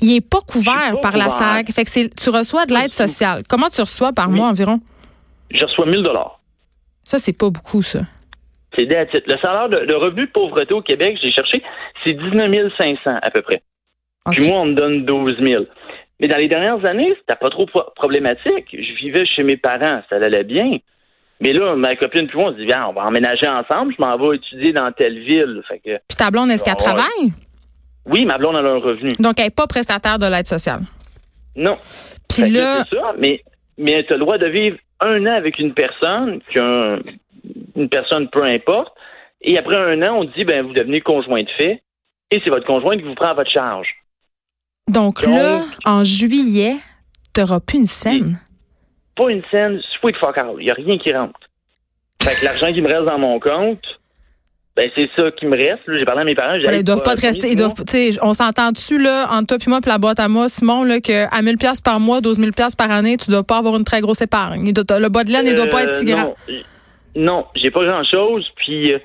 il 0.01 0.15
est 0.17 0.21
pas 0.29 0.41
couvert 0.47 0.93
pas 1.01 1.11
par 1.11 1.17
la. 1.17 1.31
SAC. 1.31 1.71
Fait 1.73 1.85
que 1.85 1.91
c'est- 1.91 2.15
tu 2.15 2.31
reçois 2.31 2.67
de 2.67 2.75
l'aide 2.75 2.93
sociale. 2.93 3.43
Comment 3.49 3.69
tu 3.71 3.81
reçois 3.81 4.12
par 4.12 4.29
Oui. 4.29 4.37
mois 4.37 4.49
environ? 4.49 4.81
Je 5.51 5.65
reçois 5.65 5.87
1000 5.87 6.03
dollars. 6.03 6.41
Ça, 7.05 7.19
c'est 7.19 7.37
pas 7.37 7.51
beaucoup, 7.51 7.83
ça. 7.83 8.01
C'est. 8.77 8.85
Le 8.87 9.39
salaire 9.43 9.69
de, 9.69 9.87
de 9.87 9.95
revenu 9.95 10.27
de 10.27 10.31
pauvreté 10.33 10.75
au 10.75 10.83
Québec, 10.83 11.17
j'ai 11.23 11.31
cherché, 11.33 11.62
c'est 12.05 12.12
19 12.12 12.73
500 12.77 13.19
à 13.23 13.31
peu 13.31 13.41
près. 13.43 13.62
Puis 14.33 14.49
moi, 14.49 14.61
on 14.61 14.67
me 14.67 14.75
donne 14.75 15.05
12 15.05 15.37
000. 15.39 15.65
Mais 16.20 16.28
dans 16.28 16.37
les 16.37 16.49
dernières 16.49 16.84
années, 16.88 17.14
c'était 17.19 17.38
pas 17.38 17.50
trop 17.50 17.66
pro- 17.66 17.90
problématique. 17.96 18.66
Je 18.72 18.94
vivais 19.05 19.26
chez 19.26 19.43
mes 19.43 19.56
parents, 19.56 20.02
ça 20.08 20.16
allait 20.16 20.44
bien. 20.44 20.78
Mais 21.40 21.52
là, 21.52 21.75
ma 21.75 21.94
copine 21.96 22.28
puis 22.28 22.38
moi, 22.38 22.50
on 22.50 22.52
se 22.52 22.58
dit, 22.58 22.66
viens, 22.66 22.87
on 22.88 22.93
va 22.93 23.02
emménager 23.02 23.49
ensemble, 23.49 23.93
je 23.99 24.02
m'en 24.02 24.16
vais 24.16 24.37
étudier 24.37 24.72
dans 24.72 24.90
telle 24.93 25.19
ville. 25.19 25.61
Fait 25.69 25.78
que, 25.78 25.99
Puis 26.08 26.16
ta 26.16 26.31
blonde, 26.31 26.50
est-ce 26.50 26.62
qu'elle 26.64 26.75
Ah 26.78 26.82
travaille? 26.82 27.32
oui, 28.06 28.25
ma 28.26 28.38
blonde, 28.38 28.56
elle 28.58 28.66
a 28.66 28.70
un 28.70 28.78
revenu. 28.78 29.12
Donc, 29.19 29.34
elle 29.38 29.46
n'est 29.46 29.50
pas 29.50 29.66
prestataire 29.66 30.19
de 30.19 30.26
l'aide 30.26 30.46
sociale. 30.46 30.81
Non. 31.56 31.76
Puis 32.28 32.49
là, 32.50 32.84
c'est 32.88 32.96
ça, 32.96 33.12
mais, 33.19 33.43
mais 33.78 34.05
tu 34.05 34.12
as 34.12 34.17
le 34.17 34.20
droit 34.20 34.38
de 34.38 34.46
vivre 34.46 34.76
un 35.00 35.26
an 35.26 35.34
avec 35.34 35.58
une 35.58 35.75
personne, 35.75 36.40
une 37.76 37.88
personne 37.88 38.28
peu 38.31 38.43
importe, 38.44 38.93
et 39.43 39.58
après 39.58 39.76
un 39.76 40.00
an, 40.02 40.19
on 40.20 40.25
dit, 40.25 40.44
ben, 40.44 40.64
vous 40.67 40.72
devenez 40.72 41.00
conjoint 41.00 41.43
de 41.43 41.50
fait, 41.58 41.82
et 42.31 42.40
c'est 42.44 42.50
votre 42.50 42.67
conjoint 42.67 42.96
qui 42.96 43.02
vous 43.02 43.14
prend 43.14 43.31
à 43.31 43.34
votre 43.34 43.50
charge. 43.50 43.88
Donc, 44.88 45.22
Donc- 45.25 45.34
là, 45.34 45.62
en 45.84 46.04
juillet, 46.04 46.75
tu 47.34 47.40
n'auras 47.40 47.60
plus 47.60 47.78
une 47.78 47.84
scène. 47.86 48.38
Pas 49.16 49.31
une 49.31 49.42
scène, 49.50 49.81
sweet 50.00 50.16
fuck 50.16 50.36
out. 50.38 50.56
Il 50.58 50.64
n'y 50.64 50.70
a 50.70 50.75
rien 50.75 50.98
qui 50.98 51.12
rentre. 51.12 51.38
Fait 52.22 52.34
que 52.34 52.44
l'argent 52.44 52.72
qui 52.72 52.81
me 52.82 52.88
reste 52.88 53.04
dans 53.04 53.19
mon 53.19 53.38
compte, 53.38 53.82
ben, 54.76 54.90
c'est 54.96 55.08
ça 55.16 55.31
qui 55.32 55.46
me 55.46 55.56
reste. 55.56 55.82
J'ai 55.86 56.04
parlé 56.04 56.22
à 56.22 56.25
mes 56.25 56.34
parents. 56.34 56.58
Voilà, 56.62 56.78
ils 56.78 56.84
doivent 56.84 56.98
bah, 56.98 57.12
pas 57.12 57.14
te 57.16 57.20
rester. 57.20 57.50
Ils 57.52 57.56
doivent, 57.56 57.75
on 58.22 58.32
s'entend 58.32 58.72
dessus 58.72 58.98
là 58.98 59.28
entre 59.31 59.46
toi 59.48 59.58
puis 59.58 59.69
moi 59.70 59.81
puis 59.81 59.90
la 59.90 59.98
boîte 59.98 60.19
à 60.19 60.28
moi, 60.28 60.48
Simon, 60.48 60.82
là, 60.84 61.00
que 61.00 61.26
à 61.32 61.42
1000 61.42 61.58
pièces 61.58 61.81
par 61.81 62.00
mois, 62.00 62.20
12 62.20 62.38
000 62.38 62.50
pièces 62.52 62.75
par 62.75 62.90
année, 62.90 63.16
tu 63.16 63.31
dois 63.31 63.44
pas 63.44 63.58
avoir 63.58 63.76
une 63.76 63.84
très 63.84 64.00
grosse 64.00 64.20
épargne. 64.20 64.72
Doit- 64.72 64.98
le 64.98 65.08
bas 65.08 65.22
de 65.22 65.31
laine, 65.31 65.46
il 65.46 65.54
doit 65.54 65.66
pas 65.69 65.84
être 65.84 65.90
si 65.90 66.10
Euh, 66.10 66.16
grand. 66.16 66.34
Non, 66.48 66.54
non 67.16 67.46
j'ai 67.54 67.70
pas 67.70 67.84
grand-chose. 67.84 68.44
Puis, 68.56 68.92
euh, 68.94 68.98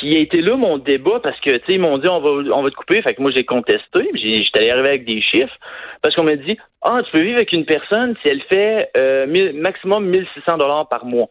puis 0.00 0.08
il 0.12 0.16
a 0.16 0.20
été 0.20 0.40
là 0.40 0.56
mon 0.56 0.78
débat 0.78 1.20
parce 1.22 1.38
que, 1.40 1.50
tu 1.50 1.58
sais, 1.66 1.74
ils 1.74 1.80
m'ont 1.80 1.98
dit 1.98 2.08
on 2.08 2.20
va, 2.20 2.30
on 2.56 2.62
va 2.62 2.70
te 2.70 2.74
couper. 2.74 3.02
Fait 3.02 3.14
que 3.14 3.20
moi, 3.20 3.30
j'ai 3.34 3.44
contesté. 3.44 4.10
J'étais 4.14 4.60
allé 4.60 4.70
arriver 4.70 4.88
avec 4.88 5.04
des 5.04 5.20
chiffres 5.20 5.54
parce 6.02 6.14
qu'on 6.14 6.24
m'a 6.24 6.36
dit 6.36 6.56
ah, 6.82 7.00
tu 7.04 7.10
peux 7.12 7.22
vivre 7.22 7.36
avec 7.36 7.52
une 7.52 7.66
personne 7.66 8.16
si 8.22 8.30
elle 8.30 8.42
fait 8.44 8.90
euh, 8.96 9.26
mille- 9.26 9.52
maximum 9.60 10.06
1600 10.06 10.56
dollars 10.56 10.88
par 10.88 11.04
mois. 11.04 11.28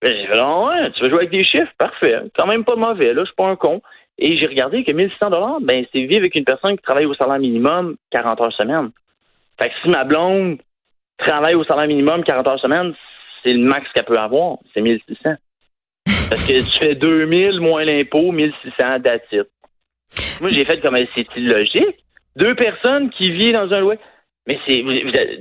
Ben, 0.00 0.14
J'ai 0.14 0.26
fait 0.28 0.38
ah 0.40 0.60
ouais, 0.64 0.90
tu 0.92 1.02
veux 1.02 1.10
jouer 1.10 1.18
avec 1.18 1.30
des 1.30 1.42
chiffres 1.44 1.72
Parfait. 1.76 2.20
Quand 2.38 2.46
même 2.46 2.64
pas 2.64 2.76
mauvais. 2.76 3.12
Là, 3.12 3.22
je 3.22 3.26
suis 3.26 3.34
pas 3.34 3.48
un 3.48 3.56
con. 3.56 3.82
Et 4.20 4.36
j'ai 4.36 4.46
regardé 4.46 4.84
que 4.84 4.92
1600 4.92 5.30
dollars, 5.30 5.60
ben 5.60 5.84
c'est 5.92 6.00
vivre 6.00 6.20
avec 6.20 6.34
une 6.36 6.44
personne 6.44 6.76
qui 6.76 6.82
travaille 6.82 7.06
au 7.06 7.14
salaire 7.14 7.38
minimum 7.38 7.96
40 8.10 8.40
heures 8.40 8.52
semaine. 8.52 8.90
Fait 9.60 9.68
que 9.68 9.74
si 9.82 9.88
ma 9.90 10.04
blonde 10.04 10.58
travaille 11.18 11.54
au 11.54 11.64
salaire 11.64 11.86
minimum 11.88 12.22
40 12.24 12.46
heures 12.46 12.60
semaine, 12.60 12.94
c'est 13.44 13.52
le 13.52 13.60
max 13.64 13.86
qu'elle 13.92 14.04
peut 14.04 14.18
avoir, 14.18 14.58
c'est 14.74 14.80
1600. 14.80 15.34
Parce 16.28 16.46
que 16.46 16.52
tu 16.52 16.78
fais 16.78 16.94
2000 16.94 17.60
moins 17.60 17.84
l'impôt, 17.84 18.32
1600 18.32 19.00
that's 19.02 19.22
it. 19.32 19.46
Moi, 20.40 20.50
j'ai 20.50 20.64
fait 20.64 20.80
comme 20.80 20.96
c'est 21.14 21.26
illogique. 21.36 22.04
Deux 22.36 22.54
personnes 22.54 23.10
qui 23.10 23.30
vivent 23.30 23.54
dans 23.54 23.72
un 23.72 23.80
loyer. 23.80 23.98
Mais 24.46 24.58
c'est. 24.66 24.82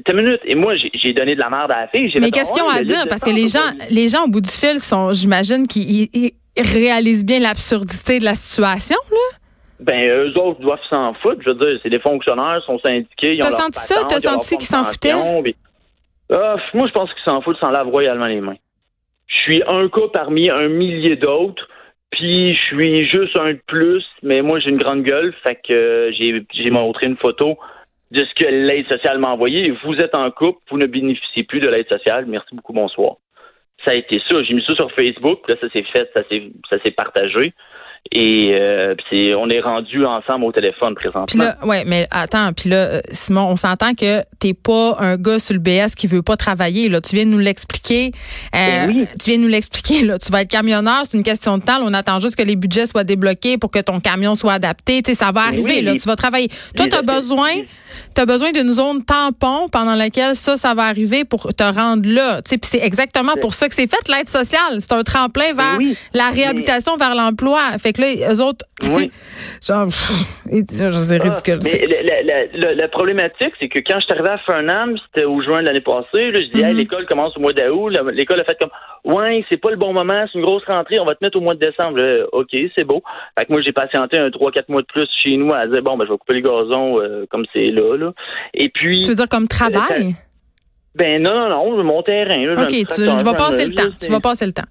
T'as 0.05 0.13
une 0.13 0.21
minute. 0.23 0.41
Et 0.45 0.55
moi, 0.55 0.73
j'ai 0.93 1.13
donné 1.13 1.35
de 1.35 1.39
la 1.39 1.49
merde 1.49 1.71
à 1.71 1.81
la 1.81 1.87
fille. 1.87 2.11
Mais 2.15 2.25
fait, 2.25 2.31
question 2.31 2.65
ouais, 2.65 2.79
à 2.79 2.83
dire 2.83 3.05
parce 3.07 3.21
que 3.21 3.29
les 3.29 3.47
gens, 3.47 3.59
les 3.89 4.07
gens 4.09 4.25
au 4.25 4.27
bout 4.27 4.41
du 4.41 4.49
fil 4.49 4.79
sont, 4.79 5.13
j'imagine, 5.13 5.65
qu'ils 5.67 5.89
ils- 6.13 6.31
ils 6.57 6.61
réalisent 6.77 7.25
bien 7.25 7.39
l'absurdité 7.39 8.19
de 8.19 8.25
la 8.25 8.33
situation. 8.35 8.97
Là. 9.11 9.37
Ben, 9.79 10.07
eux 10.09 10.37
autres 10.37 10.59
doivent 10.59 10.79
s'en 10.89 11.13
foutre. 11.21 11.41
Je 11.45 11.49
veux 11.51 11.55
dire, 11.55 11.79
c'est 11.83 11.89
des 11.89 11.99
fonctionnaires, 11.99 12.61
sont 12.65 12.79
syndiqués. 12.79 13.37
T'as 13.39 13.51
senti 13.51 13.79
ça? 13.79 13.95
patente, 13.95 14.09
T'as 14.09 14.17
ont 14.17 14.33
leur 14.33 14.43
senti 14.43 14.57
qu'ils 14.57 14.65
s'en 14.67 14.83
foutaient? 14.83 15.11
pension, 15.11 15.43
puis- 15.43 15.55
Ah, 16.33 16.55
moi, 16.73 16.87
je 16.87 16.91
pense 16.93 17.13
qu'ils 17.13 17.23
s'en 17.23 17.41
foutent, 17.41 17.57
s'en 17.63 17.69
lavent 17.69 17.87
royalement 17.89 18.25
les 18.25 18.41
mains. 18.41 18.55
Je 19.27 19.35
suis 19.41 19.63
un 19.67 19.89
cas 19.89 20.07
parmi 20.13 20.49
un 20.49 20.67
millier 20.69 21.15
d'autres, 21.15 21.67
puis 22.11 22.55
je 22.55 22.61
suis 22.75 23.05
juste 23.07 23.37
un 23.37 23.53
de 23.53 23.61
plus, 23.67 24.05
mais 24.23 24.41
moi, 24.41 24.59
j'ai 24.59 24.69
une 24.69 24.77
grande 24.77 25.03
gueule, 25.03 25.33
fait 25.43 25.55
que 25.55 25.73
euh, 25.73 26.11
j'ai 26.11 26.71
montré 26.71 27.07
une 27.07 27.17
photo 27.17 27.57
de 28.11 28.23
ce 28.23 28.33
que 28.35 28.49
l'aide 28.49 28.87
sociale 28.87 29.19
m'a 29.19 29.29
envoyé. 29.29 29.71
Vous 29.83 29.95
êtes 29.95 30.15
en 30.15 30.31
couple, 30.31 30.59
vous 30.71 30.77
ne 30.77 30.85
bénéficiez 30.85 31.43
plus 31.43 31.59
de 31.59 31.67
l'aide 31.67 31.89
sociale. 31.89 32.25
Merci 32.25 32.55
beaucoup, 32.55 32.73
bonsoir. 32.73 33.17
ça 33.85 33.91
a 33.91 33.95
été 33.95 34.21
ça. 34.29 34.41
J'ai 34.43 34.53
mis 34.53 34.63
ça 34.63 34.73
sur 34.75 34.91
Facebook, 34.93 35.47
là, 35.47 35.55
ça 35.59 35.69
s'est 35.69 35.83
fait, 35.83 36.09
ça 36.13 36.79
s'est 36.83 36.91
partagé. 36.91 37.53
Et 38.11 38.49
euh, 38.53 38.95
c'est, 39.11 39.33
on 39.35 39.49
est 39.49 39.59
rendu 39.59 40.05
ensemble 40.05 40.45
au 40.45 40.51
téléphone 40.51 40.95
présentement. 40.95 41.25
Puis 41.27 41.37
là, 41.39 41.57
ouais, 41.63 41.83
mais 41.85 42.07
attends, 42.11 42.51
puis 42.53 42.69
là, 42.69 42.77
euh, 42.77 43.01
Simon, 43.11 43.47
on 43.49 43.55
s'entend 43.55 43.93
que 43.93 44.21
t'es 44.39 44.53
pas 44.53 44.95
un 44.99 45.17
gars 45.17 45.39
sur 45.39 45.53
le 45.53 45.59
BS 45.59 45.95
qui 45.95 46.07
veut 46.07 46.21
pas 46.21 46.37
travailler. 46.37 46.89
Là, 46.89 47.01
tu 47.01 47.15
viens 47.15 47.25
de 47.25 47.31
nous 47.31 47.37
l'expliquer. 47.39 48.11
Euh, 48.55 48.87
oui. 48.87 49.07
Tu 49.19 49.29
viens 49.31 49.37
de 49.39 49.43
nous 49.43 49.49
l'expliquer. 49.49 50.05
Là, 50.05 50.17
tu 50.19 50.31
vas 50.31 50.41
être 50.43 50.49
camionneur, 50.51 51.03
c'est 51.09 51.17
une 51.17 51.23
question 51.23 51.57
de 51.57 51.63
temps. 51.63 51.79
Là, 51.79 51.83
on 51.85 51.93
attend 51.93 52.19
juste 52.19 52.35
que 52.35 52.43
les 52.43 52.55
budgets 52.55 52.87
soient 52.87 53.03
débloqués 53.03 53.57
pour 53.57 53.71
que 53.71 53.79
ton 53.79 53.99
camion 53.99 54.35
soit 54.35 54.53
adapté. 54.53 55.01
Tu 55.03 55.11
sais, 55.11 55.15
ça 55.15 55.31
va 55.31 55.41
Mais 55.41 55.47
arriver. 55.57 55.63
oui, 55.77 55.81
là, 55.81 55.93
les- 55.93 55.99
tu 55.99 56.07
vas 56.07 56.15
travailler. 56.15 56.49
Toi, 56.75 56.85
t'as 56.89 57.01
besoin, 57.01 57.49
t'as 58.13 58.25
besoin 58.25 58.51
d'une 58.51 58.71
zone 58.71 59.03
tampon 59.03 59.67
pendant 59.71 59.95
laquelle 59.95 60.35
ça, 60.35 60.55
ça 60.57 60.73
va 60.73 60.83
arriver 60.83 61.25
pour 61.25 61.53
te 61.53 61.63
rendre 61.63 62.07
là. 62.09 62.41
Tu 62.41 62.49
sais, 62.51 62.57
puis 62.57 62.69
c'est 62.71 62.85
exactement 62.85 63.33
pour 63.41 63.53
ça 63.53 63.67
que 63.67 63.75
c'est 63.75 63.87
fait 63.87 64.07
l'aide 64.07 64.29
sociale. 64.29 64.77
C'est 64.79 64.93
un 64.93 65.03
tremplin 65.03 65.53
vers 65.53 65.77
oui, 65.77 65.95
la 66.13 66.29
réhabilitation, 66.29 66.95
vers 66.97 67.15
l'emploi. 67.15 67.59
Fait 67.81 67.93
que 67.97 68.01
là, 68.01 68.33
eux 68.33 68.41
autres, 68.41 68.65
Oui. 68.95 69.11
genre, 69.67 69.87
c'est 69.89 71.17
ridicule. 71.17 71.59
Ah, 71.61 71.63
mais 71.63 72.03
la, 72.03 72.21
la- 72.23 72.45
la- 72.53 72.73
la 72.73 72.87
problématique, 72.87 73.53
c'est 73.59 73.67
que 73.69 73.79
quand 73.79 73.99
je 73.99 74.05
suis 74.05 74.13
arrivé 74.13 74.29
à 74.29 74.37
Fernand, 74.39 74.95
c'était 75.07 75.25
au 75.25 75.41
juin 75.41 75.61
de 75.61 75.67
l'année 75.67 75.81
passée, 75.81 76.31
là, 76.31 76.39
je 76.41 76.47
dis, 76.51 76.61
Hey, 76.61 76.71
Mhm. 76.73 76.77
l'école 76.77 77.05
commence 77.05 77.35
au 77.37 77.39
mois 77.41 77.53
d'août. 77.53 77.89
L'école 78.13 78.39
a 78.39 78.43
fait 78.43 78.57
comme, 78.59 78.69
ouais, 79.13 79.43
c'est 79.49 79.57
pas 79.57 79.71
le 79.71 79.77
bon 79.77 79.93
moment, 79.93 80.25
c'est 80.31 80.37
une 80.39 80.45
grosse 80.45 80.63
rentrée, 80.65 80.99
on 80.99 81.05
va 81.05 81.15
te 81.15 81.23
mettre 81.23 81.37
au 81.37 81.41
mois 81.41 81.55
de 81.55 81.59
décembre. 81.59 81.97
Là, 81.97 82.25
OK, 82.31 82.49
c'est 82.77 82.83
beau. 82.83 83.01
Fait 83.37 83.45
que 83.45 83.51
moi, 83.51 83.61
j'ai 83.61 83.71
patienté 83.73 84.17
un 84.17 84.29
3-4 84.29 84.65
mois 84.69 84.81
de 84.81 84.87
plus 84.87 85.07
chez 85.23 85.35
nous 85.37 85.53
à 85.53 85.67
dire, 85.67 85.81
bon, 85.81 85.97
ben, 85.97 86.05
je 86.05 86.11
vais 86.11 86.17
couper 86.17 86.33
les 86.35 86.41
gazons 86.41 86.99
euh, 87.01 87.25
comme 87.29 87.45
c'est 87.53 87.71
là, 87.71 87.95
là. 87.97 88.13
Et 88.53 88.69
puis, 88.69 89.01
Tu 89.01 89.09
veux 89.09 89.15
dire 89.15 89.29
comme 89.29 89.47
travail? 89.47 90.15
Ben 90.97 91.21
non, 91.21 91.47
non, 91.47 91.49
non, 91.49 91.83
mon 91.83 92.01
terrain. 92.01 92.43
Là, 92.43 92.63
OK, 92.63 92.69
tu, 92.69 92.85
tracteur, 92.85 93.19
je 93.19 93.25
vais 93.25 93.35
passer 93.35 93.67
le 93.67 93.75
temps. 93.75 93.91
Tu 94.01 94.11
vas 94.11 94.19
passer 94.19 94.45
le 94.47 94.51
temps. 94.51 94.63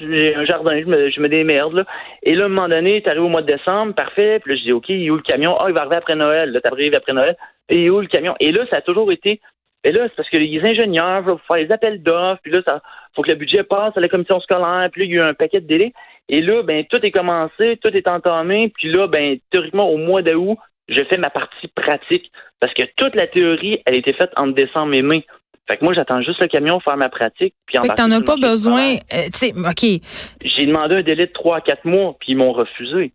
j'ai 0.00 0.34
un 0.34 0.44
jardin, 0.44 0.80
je 0.80 0.86
me, 0.86 1.10
je 1.10 1.20
me 1.20 1.28
démerde, 1.28 1.74
là. 1.74 1.84
Et 2.24 2.34
là, 2.34 2.44
à 2.44 2.46
un 2.46 2.48
moment 2.48 2.68
donné, 2.68 3.00
t'arrives 3.02 3.22
au 3.22 3.28
mois 3.28 3.42
de 3.42 3.52
décembre, 3.52 3.94
parfait. 3.94 4.40
Puis 4.40 4.52
là, 4.52 4.58
je 4.58 4.64
dis, 4.64 4.72
OK, 4.72 4.88
il 4.88 5.06
est 5.06 5.10
où 5.10 5.16
le 5.16 5.22
camion? 5.22 5.56
Ah, 5.60 5.66
il 5.68 5.74
va 5.74 5.82
arriver 5.82 5.96
après 5.96 6.16
Noël. 6.16 6.50
Là, 6.50 6.60
t'arrives 6.60 6.94
après 6.96 7.12
Noël. 7.12 7.36
Et 7.68 7.76
il 7.76 7.84
est 7.86 7.90
où 7.90 8.00
le 8.00 8.08
camion? 8.08 8.34
Et 8.40 8.50
là, 8.50 8.66
ça 8.70 8.78
a 8.78 8.80
toujours 8.80 9.12
été. 9.12 9.40
Et 9.84 9.92
là, 9.92 10.02
c'est 10.08 10.16
parce 10.16 10.30
que 10.30 10.38
les 10.38 10.60
ingénieurs 10.64 11.22
veulent 11.22 11.38
faire 11.46 11.62
les 11.64 11.72
appels 11.72 12.02
d'offres. 12.02 12.40
Puis 12.42 12.52
là, 12.52 12.60
ça 12.66 12.80
faut 13.14 13.22
que 13.22 13.30
le 13.30 13.36
budget 13.36 13.62
passe 13.62 13.96
à 13.96 14.00
la 14.00 14.08
commission 14.08 14.40
scolaire. 14.40 14.88
Puis 14.90 15.02
là, 15.02 15.06
il 15.06 15.12
y 15.12 15.18
a 15.18 15.24
eu 15.24 15.28
un 15.28 15.34
paquet 15.34 15.60
de 15.60 15.66
délais. 15.66 15.92
Et 16.28 16.40
là, 16.40 16.62
ben, 16.62 16.84
tout 16.90 17.04
est 17.04 17.10
commencé, 17.10 17.78
tout 17.82 17.94
est 17.96 18.08
entamé. 18.08 18.72
Puis 18.74 18.90
là, 18.90 19.06
ben, 19.06 19.38
théoriquement, 19.50 19.88
au 19.88 19.96
mois 19.96 20.22
d'août, 20.22 20.58
je 20.88 21.02
fais 21.04 21.18
ma 21.18 21.30
partie 21.30 21.68
pratique. 21.68 22.30
Parce 22.60 22.74
que 22.74 22.82
toute 22.96 23.14
la 23.14 23.26
théorie, 23.26 23.80
elle 23.86 23.94
a 23.94 23.98
été 23.98 24.12
faite 24.12 24.30
entre 24.36 24.54
décembre 24.54 24.94
et 24.94 25.02
mai. 25.02 25.24
Fait 25.68 25.76
que 25.76 25.84
moi, 25.84 25.94
j'attends 25.94 26.20
juste 26.22 26.40
le 26.40 26.48
camion 26.48 26.80
faire 26.80 26.96
ma 26.96 27.08
pratique. 27.08 27.54
Puis 27.66 27.78
Fait 27.78 27.88
que 27.88 27.94
t'en 27.94 28.10
as 28.10 28.20
pas 28.20 28.36
besoin. 28.36 28.94
euh, 28.94 29.28
tu 29.32 29.38
sais, 29.38 29.52
OK. 29.56 30.00
J'ai 30.44 30.66
demandé 30.66 30.96
un 30.96 31.02
délai 31.02 31.26
de 31.26 31.32
3 31.32 31.58
à 31.58 31.60
4 31.60 31.84
mois, 31.84 32.16
puis 32.18 32.32
ils 32.32 32.36
m'ont 32.36 32.52
refusé. 32.52 33.12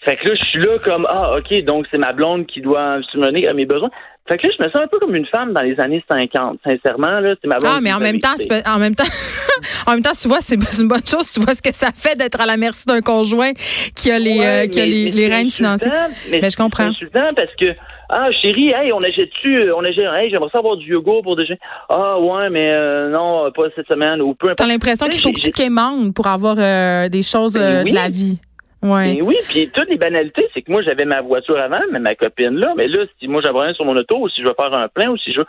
Fait 0.00 0.16
que 0.16 0.28
là, 0.28 0.34
je 0.34 0.44
suis 0.44 0.58
là 0.58 0.78
comme, 0.84 1.06
ah, 1.08 1.36
OK, 1.36 1.52
donc 1.64 1.86
c'est 1.90 1.98
ma 1.98 2.12
blonde 2.12 2.46
qui 2.46 2.60
doit 2.60 3.00
subvenir 3.10 3.50
à 3.50 3.54
mes 3.54 3.64
besoins. 3.66 3.90
Fait 4.26 4.38
que 4.38 4.46
là, 4.46 4.52
je 4.58 4.64
me 4.64 4.70
sens 4.70 4.80
un 4.82 4.86
peu 4.86 4.98
comme 4.98 5.14
une 5.14 5.26
femme 5.26 5.52
dans 5.52 5.60
les 5.60 5.78
années 5.80 6.02
50. 6.10 6.58
Sincèrement, 6.64 7.20
là, 7.20 7.34
c'est 7.42 7.46
ma 7.46 7.56
blonde. 7.58 7.72
Ah, 7.76 7.80
mais 7.82 7.92
en 7.92 7.98
me 7.98 8.04
même 8.04 8.18
temps, 8.18 8.34
en 8.66 8.78
même 8.78 8.94
temps, 8.94 9.04
en 9.86 9.92
même 9.92 10.02
temps, 10.02 10.12
tu 10.18 10.28
vois, 10.28 10.40
c'est 10.40 10.54
une 10.80 10.88
bonne 10.88 11.06
chose. 11.06 11.30
Tu 11.32 11.40
vois 11.40 11.52
ce 11.54 11.60
que 11.60 11.74
ça 11.74 11.88
fait 11.94 12.16
d'être 12.16 12.40
à 12.40 12.46
la 12.46 12.56
merci 12.56 12.86
d'un 12.86 13.02
conjoint 13.02 13.52
qui 13.94 14.10
a 14.10 14.18
les, 14.18 14.38
Ouais, 14.38 14.46
euh, 14.46 14.66
qui 14.66 14.80
a 14.80 14.84
mais- 14.84 14.90
les, 14.90 15.04
mais 15.06 15.10
les 15.10 15.28
c'est 15.28 15.34
rênes 15.34 15.50
financières. 15.50 16.08
Mais, 16.32 16.38
Mais 16.40 16.48
je 16.50 16.56
comprends. 16.56 16.84
C'est 16.84 17.04
insultant 17.04 17.34
parce 17.36 17.50
que, 17.60 17.66
ah, 18.08 18.28
chérie, 18.40 18.70
hey, 18.74 18.92
on 18.94 18.98
achète-tu, 19.00 19.70
on 19.72 19.84
achète, 19.84 20.04
hey, 20.16 20.30
j'aimerais 20.30 20.48
ça 20.52 20.58
avoir 20.58 20.78
du 20.78 20.90
yogourt 20.92 21.22
pour 21.22 21.36
déjeuner. 21.36 21.58
Ah, 21.90 22.18
ouais, 22.18 22.48
mais 22.48 22.70
euh, 22.72 23.10
non, 23.10 23.50
pas 23.52 23.64
cette 23.76 23.88
semaine, 23.92 24.22
ou 24.22 24.32
peu 24.34 24.46
T'as 24.48 24.52
importe. 24.64 24.70
l'impression 24.70 25.06
qu'il 25.08 25.20
faut 25.20 25.32
que 25.32 25.40
tu 25.40 25.50
quémandes 25.50 26.14
pour 26.14 26.28
avoir 26.28 26.56
euh, 26.58 27.10
des 27.10 27.22
choses 27.22 27.52
Ben 27.54 27.60
euh, 27.60 27.82
oui. 27.84 27.90
de 27.90 27.94
la 27.94 28.08
vie. 28.08 28.38
Ouais. 28.84 29.14
Mais 29.14 29.22
oui, 29.22 29.36
puis 29.48 29.70
toutes 29.74 29.88
les 29.88 29.96
banalités, 29.96 30.46
c'est 30.54 30.62
que 30.62 30.70
moi, 30.70 30.82
j'avais 30.82 31.06
ma 31.06 31.22
voiture 31.22 31.58
avant, 31.58 31.80
mais 31.90 31.98
ma 31.98 32.14
copine 32.14 32.56
là. 32.56 32.74
Mais 32.76 32.86
là, 32.86 33.04
si 33.18 33.26
moi, 33.28 33.40
j'avais 33.44 33.58
rien 33.58 33.74
sur 33.74 33.84
mon 33.86 33.96
auto, 33.96 34.18
ou 34.20 34.28
si 34.28 34.42
je 34.42 34.46
veux 34.46 34.54
faire 34.54 34.72
un 34.72 34.88
plein, 34.88 35.10
ou 35.10 35.16
si 35.16 35.32
je 35.32 35.38
veux... 35.38 35.46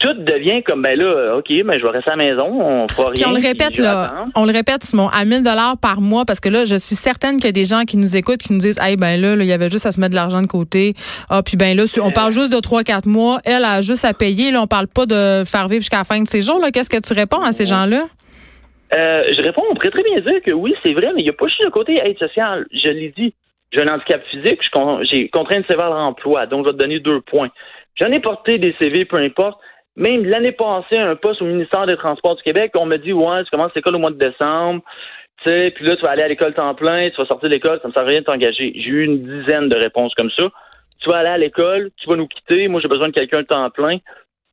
Tout 0.00 0.14
devient 0.14 0.62
comme, 0.62 0.80
ben 0.82 0.96
là, 0.96 1.34
OK, 1.38 1.46
ben 1.48 1.76
je 1.76 1.82
vais 1.82 1.90
rester 1.90 2.12
à 2.12 2.14
la 2.14 2.24
maison, 2.24 2.44
on 2.44 2.86
fera 2.86 3.10
Puis 3.10 3.24
rien. 3.24 3.32
on 3.32 3.34
le 3.34 3.40
puis 3.40 3.48
répète 3.48 3.78
là, 3.78 4.04
attendre. 4.04 4.30
on 4.36 4.44
le 4.44 4.52
répète 4.52 4.84
Simon, 4.84 5.08
à 5.08 5.24
1000 5.24 5.42
dollars 5.42 5.76
par 5.76 6.00
mois 6.00 6.24
parce 6.24 6.38
que 6.38 6.48
là 6.48 6.66
je 6.66 6.76
suis 6.76 6.94
certaine 6.94 7.38
qu'il 7.38 7.46
y 7.46 7.48
a 7.48 7.52
des 7.52 7.64
gens 7.64 7.82
qui 7.82 7.96
nous 7.96 8.14
écoutent 8.14 8.38
qui 8.40 8.52
nous 8.52 8.60
disent 8.60 8.78
"Hey 8.80 8.96
ben 8.96 9.20
là, 9.20 9.34
là, 9.34 9.42
il 9.42 9.48
y 9.48 9.52
avait 9.52 9.68
juste 9.68 9.86
à 9.86 9.90
se 9.90 9.98
mettre 9.98 10.10
de 10.10 10.14
l'argent 10.14 10.40
de 10.40 10.46
côté." 10.46 10.94
Ah 11.30 11.42
puis 11.42 11.56
ben 11.56 11.76
là 11.76 11.82
on 12.00 12.12
parle 12.12 12.30
juste 12.30 12.54
de 12.54 12.60
3 12.60 12.84
4 12.84 13.06
mois, 13.08 13.40
elle 13.44 13.64
a 13.64 13.80
juste 13.80 14.04
à 14.04 14.14
payer 14.14 14.52
là, 14.52 14.62
on 14.62 14.68
parle 14.68 14.86
pas 14.86 15.04
de 15.04 15.42
faire 15.44 15.66
vivre 15.66 15.80
jusqu'à 15.80 15.98
la 15.98 16.04
fin 16.04 16.22
de 16.22 16.28
ses 16.28 16.42
jours 16.42 16.60
là. 16.60 16.70
Qu'est-ce 16.70 16.90
que 16.90 17.00
tu 17.00 17.12
réponds 17.12 17.42
à 17.42 17.50
ces 17.50 17.66
gens-là? 17.66 18.04
Euh, 18.94 19.24
je 19.30 19.42
réponds, 19.42 19.64
on 19.70 19.74
pourrait 19.74 19.90
très 19.90 20.02
bien 20.02 20.20
dire 20.20 20.40
que 20.42 20.52
oui, 20.52 20.74
c'est 20.84 20.92
vrai, 20.92 21.12
mais 21.14 21.20
il 21.20 21.24
n'y 21.24 21.30
a 21.30 21.34
pas 21.34 21.46
juste 21.46 21.64
le 21.64 21.70
côté 21.70 21.96
aide 22.02 22.18
sociale. 22.18 22.66
Je 22.72 22.90
l'ai 22.90 23.12
dit. 23.16 23.34
J'ai 23.70 23.82
un 23.82 23.94
handicap 23.94 24.24
physique, 24.30 24.60
j'ai 25.10 25.28
contrainte 25.28 25.66
sévère 25.68 25.90
d'emploi, 25.90 26.46
donc 26.46 26.64
je 26.64 26.72
vais 26.72 26.78
te 26.78 26.82
donner 26.82 27.00
deux 27.00 27.20
points. 27.20 27.50
J'en 28.00 28.10
ai 28.10 28.20
porté 28.20 28.58
des 28.58 28.74
CV, 28.80 29.04
peu 29.04 29.18
importe. 29.18 29.60
Même 29.94 30.24
l'année 30.24 30.52
passée, 30.52 30.96
un 30.96 31.16
poste 31.16 31.42
au 31.42 31.44
ministère 31.44 31.84
des 31.84 31.96
Transports 31.96 32.36
du 32.36 32.42
Québec, 32.42 32.72
on 32.76 32.86
me 32.86 32.96
dit 32.96 33.12
Ouais, 33.12 33.44
tu 33.44 33.50
commences 33.50 33.74
l'école 33.74 33.96
au 33.96 33.98
mois 33.98 34.10
de 34.10 34.16
décembre, 34.16 34.82
tu 35.44 35.52
sais, 35.52 35.70
puis 35.70 35.84
là, 35.84 35.96
tu 35.96 36.02
vas 36.02 36.10
aller 36.10 36.22
à 36.22 36.28
l'école 36.28 36.54
temps 36.54 36.74
plein, 36.74 37.10
tu 37.10 37.16
vas 37.16 37.26
sortir 37.26 37.48
de 37.48 37.54
l'école, 37.54 37.78
ça 37.82 37.88
ne 37.88 37.92
sert 37.92 38.02
à 38.02 38.06
rien 38.06 38.20
de 38.20 38.24
t'engager. 38.24 38.72
J'ai 38.74 38.88
eu 38.88 39.04
une 39.04 39.22
dizaine 39.22 39.68
de 39.68 39.76
réponses 39.76 40.14
comme 40.14 40.30
ça. 40.30 40.44
Tu 41.00 41.10
vas 41.10 41.18
aller 41.18 41.28
à 41.28 41.38
l'école, 41.38 41.90
tu 41.96 42.08
vas 42.08 42.16
nous 42.16 42.26
quitter, 42.26 42.68
moi 42.68 42.80
j'ai 42.80 42.88
besoin 42.88 43.08
de 43.08 43.12
quelqu'un 43.12 43.42
temps 43.42 43.68
plein. 43.70 43.98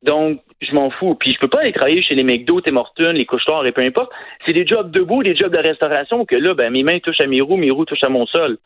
Donc, 0.06 0.40
je 0.60 0.72
m'en 0.74 0.90
fous. 0.90 1.14
Puis 1.16 1.32
je 1.32 1.38
peux 1.38 1.48
pas 1.48 1.60
aller 1.60 1.72
travailler 1.72 2.02
chez 2.02 2.14
les 2.14 2.22
McDo, 2.24 2.60
Tim 2.60 2.76
Hortons, 2.76 3.12
les 3.12 3.24
couche-tards 3.26 3.66
et 3.66 3.72
peu 3.72 3.82
importe. 3.82 4.10
C'est 4.46 4.52
des 4.52 4.66
jobs 4.66 4.90
debout, 4.90 5.22
des 5.22 5.36
jobs 5.36 5.52
de 5.54 5.58
restauration 5.60 6.24
que 6.24 6.36
là, 6.36 6.54
ben, 6.54 6.72
mes 6.72 6.82
mains 6.82 6.98
touchent 7.00 7.20
à 7.20 7.26
mes 7.26 7.40
roues, 7.40 7.56
mes 7.56 7.70
roues 7.70 7.84
touchent 7.84 8.04
à 8.04 8.08
mon 8.08 8.26
sol. 8.26 8.58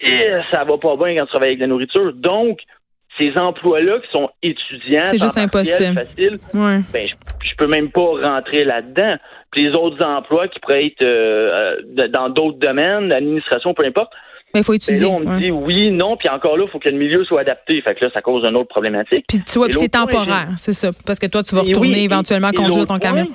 Et 0.00 0.30
ça 0.50 0.64
va 0.64 0.78
pas 0.78 0.96
bien 0.96 1.14
quand 1.16 1.26
tu 1.26 1.32
travailles 1.32 1.50
avec 1.50 1.60
la 1.60 1.66
nourriture. 1.68 2.12
Donc, 2.14 2.60
ces 3.18 3.32
emplois-là 3.36 3.98
qui 4.00 4.10
sont 4.10 4.30
étudiants, 4.42 5.04
C'est 5.04 5.20
juste 5.20 5.36
impossible. 5.38 5.94
facile, 5.94 6.38
Ouais. 6.54 6.78
ben, 6.92 7.06
je, 7.08 7.14
je 7.50 7.54
peux 7.56 7.66
même 7.66 7.90
pas 7.90 8.00
rentrer 8.30 8.64
là-dedans. 8.64 9.16
Puis 9.50 9.64
les 9.64 9.70
autres 9.76 10.02
emplois 10.04 10.48
qui 10.48 10.58
pourraient 10.60 10.86
être 10.86 11.04
euh, 11.04 11.76
euh, 11.98 12.08
dans 12.08 12.30
d'autres 12.30 12.58
domaines, 12.58 13.08
l'administration, 13.10 13.74
peu 13.74 13.84
importe, 13.84 14.12
Mais 14.54 14.60
il 14.60 14.64
faut 14.64 14.72
ben 14.72 14.76
étudier. 14.76 15.06
là, 15.06 15.12
on 15.12 15.20
me 15.20 15.38
dit 15.38 15.50
oui, 15.50 15.90
non, 15.90 16.16
puis 16.16 16.28
encore 16.28 16.56
là, 16.56 16.64
il 16.66 16.70
faut 16.70 16.78
que 16.78 16.88
le 16.88 16.98
milieu 16.98 17.24
soit 17.24 17.40
adapté. 17.40 17.80
Fait 17.82 17.94
que 17.94 18.04
là, 18.04 18.10
ça 18.12 18.20
cause 18.20 18.44
une 18.44 18.56
autre 18.56 18.68
problématique. 18.68 19.24
Puis 19.28 19.42
tu 19.44 19.58
vois, 19.58 19.68
c'est 19.70 19.88
temporaire, 19.88 20.48
c'est 20.56 20.72
ça 20.72 20.90
parce 21.06 21.18
que 21.18 21.26
toi 21.26 21.42
tu 21.42 21.54
vas 21.54 21.62
Et 21.62 21.68
retourner 21.68 21.90
oui, 21.90 22.04
éventuellement 22.04 22.50
et 22.50 22.54
conduire 22.54 22.86
ton 22.86 22.98
camion. 22.98 23.26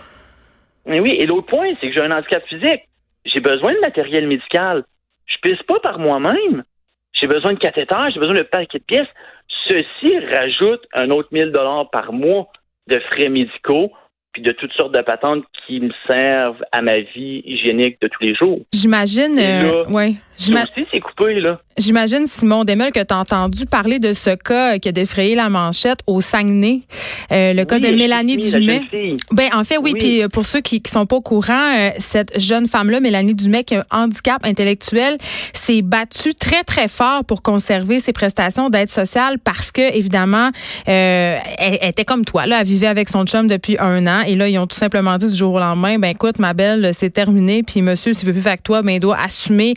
Mais 0.85 0.99
oui, 0.99 1.15
et 1.19 1.25
l'autre 1.25 1.47
point, 1.47 1.67
c'est 1.81 1.89
que 1.89 1.93
j'ai 1.93 2.01
un 2.01 2.11
handicap 2.11 2.43
physique. 2.47 2.87
J'ai 3.25 3.41
besoin 3.41 3.73
de 3.73 3.79
matériel 3.79 4.27
médical. 4.27 4.85
Je 5.25 5.35
pisse 5.41 5.61
pas 5.63 5.79
par 5.81 5.99
moi-même. 5.99 6.63
J'ai 7.11 7.27
besoin 7.27 7.53
de 7.53 7.59
cathéter, 7.59 7.95
j'ai 8.13 8.19
besoin 8.19 8.35
de 8.35 8.43
paquet 8.43 8.79
de 8.79 8.83
pièces. 8.83 9.07
Ceci 9.67 10.19
rajoute 10.31 10.85
un 10.93 11.09
autre 11.09 11.29
1000 11.31 11.51
dollars 11.51 11.89
par 11.89 12.13
mois 12.13 12.47
de 12.87 12.99
frais 12.99 13.29
médicaux 13.29 13.91
puis 14.33 14.41
de 14.41 14.51
toutes 14.51 14.73
sortes 14.73 14.93
de 14.93 15.01
patentes 15.01 15.43
qui 15.67 15.81
me 15.81 15.91
servent 16.09 16.63
à 16.71 16.81
ma 16.81 16.97
vie 16.99 17.43
hygiénique 17.45 17.97
de 18.01 18.07
tous 18.07 18.23
les 18.23 18.33
jours. 18.35 18.61
J'imagine 18.73 19.37
euh, 19.37 19.83
ouais. 19.89 20.13
C'est 20.37 20.99
coupé, 20.99 21.39
là. 21.39 21.59
J'imagine, 21.77 22.25
Simon 22.27 22.63
Demel, 22.63 22.91
que 22.91 23.03
tu 23.03 23.13
as 23.13 23.17
entendu 23.17 23.65
parler 23.65 23.99
de 23.99 24.13
ce 24.13 24.35
cas 24.35 24.77
qui 24.77 24.89
a 24.89 24.91
défrayé 24.91 25.35
la 25.35 25.49
manchette 25.49 25.99
au 26.07 26.21
Saguenay, 26.21 26.81
euh, 27.31 27.53
le 27.53 27.65
cas 27.65 27.79
de 27.79 27.87
Mélanie 27.87 28.37
Dumais. 28.37 28.81
Ben, 29.31 29.49
en 29.53 29.63
fait, 29.63 29.77
oui. 29.77 29.91
Oui. 29.93 29.99
Puis 29.99 30.23
euh, 30.23 30.27
pour 30.27 30.45
ceux 30.45 30.61
qui, 30.61 30.81
qui 30.81 30.91
sont 30.91 31.05
pas 31.05 31.15
au 31.15 31.21
courant, 31.21 31.53
euh, 31.53 31.89
cette 31.97 32.39
jeune 32.39 32.67
femme-là, 32.67 32.99
Mélanie 32.99 33.33
Dumais, 33.33 33.63
qui 33.63 33.75
a 33.75 33.85
un 33.91 34.03
handicap 34.03 34.45
intellectuel, 34.45 35.17
s'est 35.53 35.81
battue 35.81 36.35
très 36.35 36.63
très 36.63 36.87
fort 36.87 37.23
pour 37.25 37.41
conserver 37.41 37.99
ses 37.99 38.13
prestations 38.13 38.69
d'aide 38.69 38.89
sociale 38.89 39.39
parce 39.39 39.71
que 39.71 39.95
évidemment, 39.95 40.51
elle, 40.85 41.39
elle 41.59 41.89
était 41.89 42.05
comme 42.05 42.25
toi. 42.25 42.45
Là, 42.45 42.61
elle 42.61 42.67
vivait 42.67 42.87
avec 42.87 43.09
son 43.09 43.25
chum 43.25 43.47
depuis 43.47 43.77
un 43.79 44.05
an 44.07 44.21
et 44.21 44.35
là, 44.35 44.49
ils 44.49 44.57
ont 44.59 44.67
tout 44.67 44.77
simplement 44.77 45.17
dit 45.17 45.29
du 45.29 45.35
jour 45.35 45.56
au 45.57 45.59
lendemain, 45.59 45.99
ben 45.99 46.09
écoute, 46.09 46.39
ma 46.39 46.53
belle, 46.53 46.91
c'est 46.93 47.09
terminé. 47.09 47.63
Puis 47.63 47.81
monsieur, 47.81 48.13
s'il 48.13 48.27
veut 48.27 48.33
vivre 48.33 48.47
avec 48.47 48.63
toi, 48.63 48.81
ben 48.81 48.91
il 48.91 48.99
doit 48.99 49.17
assumer 49.19 49.73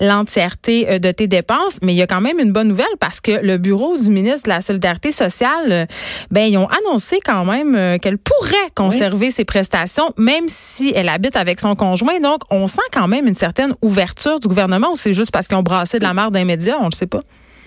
l'entièreté 0.00 0.90
euh, 0.90 0.98
de 0.98 1.10
tes 1.10 1.26
dépenses. 1.26 1.78
Mais 1.82 1.94
il 1.94 1.96
y 1.96 2.02
a 2.02 2.06
quand 2.06 2.20
même 2.20 2.38
une 2.38 2.52
bonne 2.52 2.68
nouvelle 2.68 2.86
parce 2.98 3.20
que 3.20 3.32
le 3.42 3.56
bureau 3.58 3.96
du 3.96 4.10
ministre 4.10 4.44
de 4.44 4.50
la 4.50 4.60
Solidarité 4.60 5.12
sociale, 5.12 5.70
euh, 5.70 5.86
ben 6.30 6.42
ils 6.42 6.58
ont 6.58 6.68
annoncé 6.68 7.20
quand 7.24 7.44
même 7.44 7.74
euh, 7.74 7.98
qu'elle 7.98 8.18
pourrait 8.18 8.56
conserver 8.74 9.30
ses 9.30 9.44
prestations, 9.44 10.12
même 10.18 10.44
si 10.48 10.92
elle 10.94 11.08
habite 11.08 11.36
avec 11.36 11.60
son 11.60 11.74
conjoint. 11.74 12.20
Donc, 12.20 12.40
on 12.50 12.66
sent 12.66 12.80
quand 12.92 13.08
même 13.08 13.26
une 13.26 13.34
certaine 13.34 13.74
ouverture 13.82 14.40
du 14.40 14.48
gouvernement 14.48 14.92
ou 14.92 14.96
c'est 14.96 15.12
juste 15.12 15.30
parce 15.30 15.48
qu'ils 15.48 15.56
ont 15.56 15.62
brassé 15.62 15.98
de 15.98 16.04
la 16.04 16.14
merde 16.14 16.34
d'un 16.34 16.44
média, 16.44 16.76
on 16.80 16.86
le 16.86 16.94
sait 16.94 17.06
pas. 17.06 17.20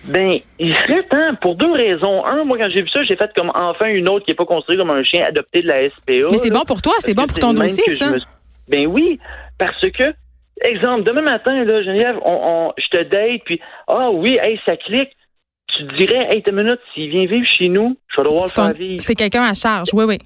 Ben, 0.05 0.39
il 0.59 0.75
serait 0.75 1.03
temps 1.03 1.35
pour 1.41 1.55
deux 1.55 1.71
raisons. 1.71 2.25
Un, 2.25 2.43
moi, 2.43 2.57
quand 2.57 2.69
j'ai 2.69 2.81
vu 2.81 2.89
ça, 2.89 3.03
j'ai 3.03 3.15
fait 3.15 3.31
comme 3.35 3.51
enfin 3.55 3.87
une 3.87 4.09
autre 4.09 4.25
qui 4.25 4.31
n'est 4.31 4.35
pas 4.35 4.45
considérée 4.45 4.77
comme 4.85 4.91
un 4.95 5.03
chien 5.03 5.25
adopté 5.25 5.59
de 5.59 5.67
la 5.67 5.89
SPA. 5.89 6.27
Mais 6.31 6.37
c'est 6.37 6.49
bon 6.51 6.63
pour 6.67 6.81
toi, 6.81 6.93
c'est 6.99 7.13
bon 7.13 7.25
pour 7.25 7.39
ton 7.39 7.53
dossier, 7.53 7.83
ça. 7.95 8.11
me- 8.11 8.19
Ben 8.67 8.85
oui, 8.87 9.19
parce 9.57 9.79
que, 9.81 10.13
exemple, 10.65 11.03
demain 11.03 11.21
matin, 11.21 11.63
là, 11.63 11.81
Geneviève, 11.83 12.17
on, 12.25 12.33
on- 12.33 12.73
je 12.77 12.87
te 12.97 13.03
date, 13.03 13.41
puis 13.45 13.59
ah 13.87 14.09
oui, 14.11 14.37
hey, 14.41 14.59
ça 14.65 14.75
clique. 14.77 15.11
Tu 15.75 15.87
te 15.87 15.95
dirais, 15.97 16.27
hey, 16.31 16.43
t'as 16.43 16.51
une 16.51 16.57
minute, 16.63 16.79
s'il 16.93 17.09
vient 17.09 17.25
vivre 17.25 17.47
chez 17.47 17.69
nous, 17.69 17.97
je 18.09 18.21
vais 18.21 18.27
devoir 18.27 18.45
le 18.45 18.49
ton- 18.51 18.65
faire 18.65 18.73
vivre. 18.73 19.01
C'est 19.01 19.15
quelqu'un 19.15 19.43
à 19.43 19.53
charge, 19.53 19.89
oui, 19.93 20.03
oui. 20.05 20.17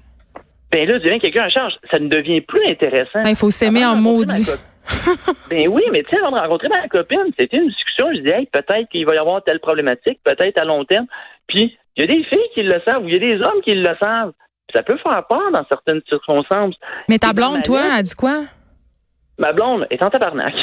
ben 0.70 0.86
là, 0.88 0.98
devient 0.98 1.18
quelqu'un 1.20 1.46
en 1.46 1.50
charge. 1.50 1.72
Ça 1.90 1.98
ne 1.98 2.08
devient 2.08 2.40
plus 2.42 2.66
intéressant. 2.66 3.22
Ben, 3.22 3.30
il 3.30 3.36
faut 3.36 3.48
s'aimer 3.50 3.86
en 3.86 3.96
maudit. 3.96 4.50
ben 5.50 5.68
oui, 5.68 5.82
mais 5.92 6.02
tu 6.02 6.10
sais, 6.10 6.22
avant 6.22 6.36
de 6.36 6.40
rencontrer 6.40 6.68
ma 6.68 6.88
copine, 6.88 7.30
c'était 7.36 7.56
une 7.56 7.68
discussion. 7.68 8.06
Je 8.14 8.20
dis, 8.20 8.30
hey, 8.30 8.46
peut-être 8.46 8.88
qu'il 8.90 9.06
va 9.06 9.14
y 9.14 9.18
avoir 9.18 9.42
telle 9.42 9.60
problématique, 9.60 10.20
peut-être 10.24 10.60
à 10.60 10.64
long 10.64 10.84
terme. 10.84 11.06
Puis, 11.46 11.78
il 11.96 12.00
y 12.02 12.04
a 12.04 12.06
des 12.06 12.24
filles 12.24 12.48
qui 12.54 12.62
le 12.62 12.80
savent 12.84 13.04
ou 13.04 13.08
il 13.08 13.14
y 13.14 13.16
a 13.16 13.18
des 13.18 13.42
hommes 13.42 13.60
qui 13.62 13.74
le 13.74 13.96
savent. 14.00 14.32
ça 14.74 14.82
peut 14.82 14.96
faire 14.98 15.24
peur 15.28 15.50
dans 15.52 15.64
certaines 15.68 16.00
circonstances. 16.08 16.76
Mais 17.08 17.18
ta 17.18 17.32
blonde, 17.32 17.62
toi, 17.64 17.80
elle 17.96 18.02
dit 18.02 18.14
quoi? 18.14 18.44
Ma 19.38 19.52
blonde 19.52 19.86
est 19.90 20.02
en 20.02 20.08
tabarnak. 20.08 20.54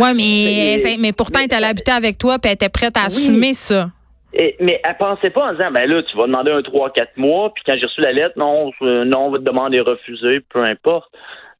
Oui, 0.00 0.14
mais, 0.16 0.96
mais 1.00 1.12
pourtant, 1.12 1.40
elle 1.40 1.46
était 1.46 1.64
habiter 1.64 1.92
avec 1.92 2.18
toi 2.18 2.38
puis 2.38 2.50
elle 2.50 2.54
était 2.54 2.68
prête 2.68 2.96
à 2.96 3.04
assumer 3.04 3.52
ça. 3.52 3.88
mais 4.32 4.80
elle 4.84 4.96
pensait 4.98 5.30
pas 5.30 5.46
en 5.46 5.52
disant, 5.52 5.70
ben 5.70 5.88
là, 5.88 6.02
tu 6.02 6.16
vas 6.16 6.26
demander 6.26 6.50
un 6.50 6.60
3-4 6.60 7.08
mois, 7.16 7.52
puis 7.54 7.62
quand 7.66 7.76
j'ai 7.78 7.86
reçu 7.86 8.00
la 8.00 8.12
lettre, 8.12 8.36
non, 8.36 8.72
euh, 8.82 9.04
non, 9.04 9.26
on 9.26 9.30
va 9.30 9.38
te 9.38 9.44
demander 9.44 9.80
refuser, 9.80 10.40
peu 10.40 10.64
importe. 10.64 11.12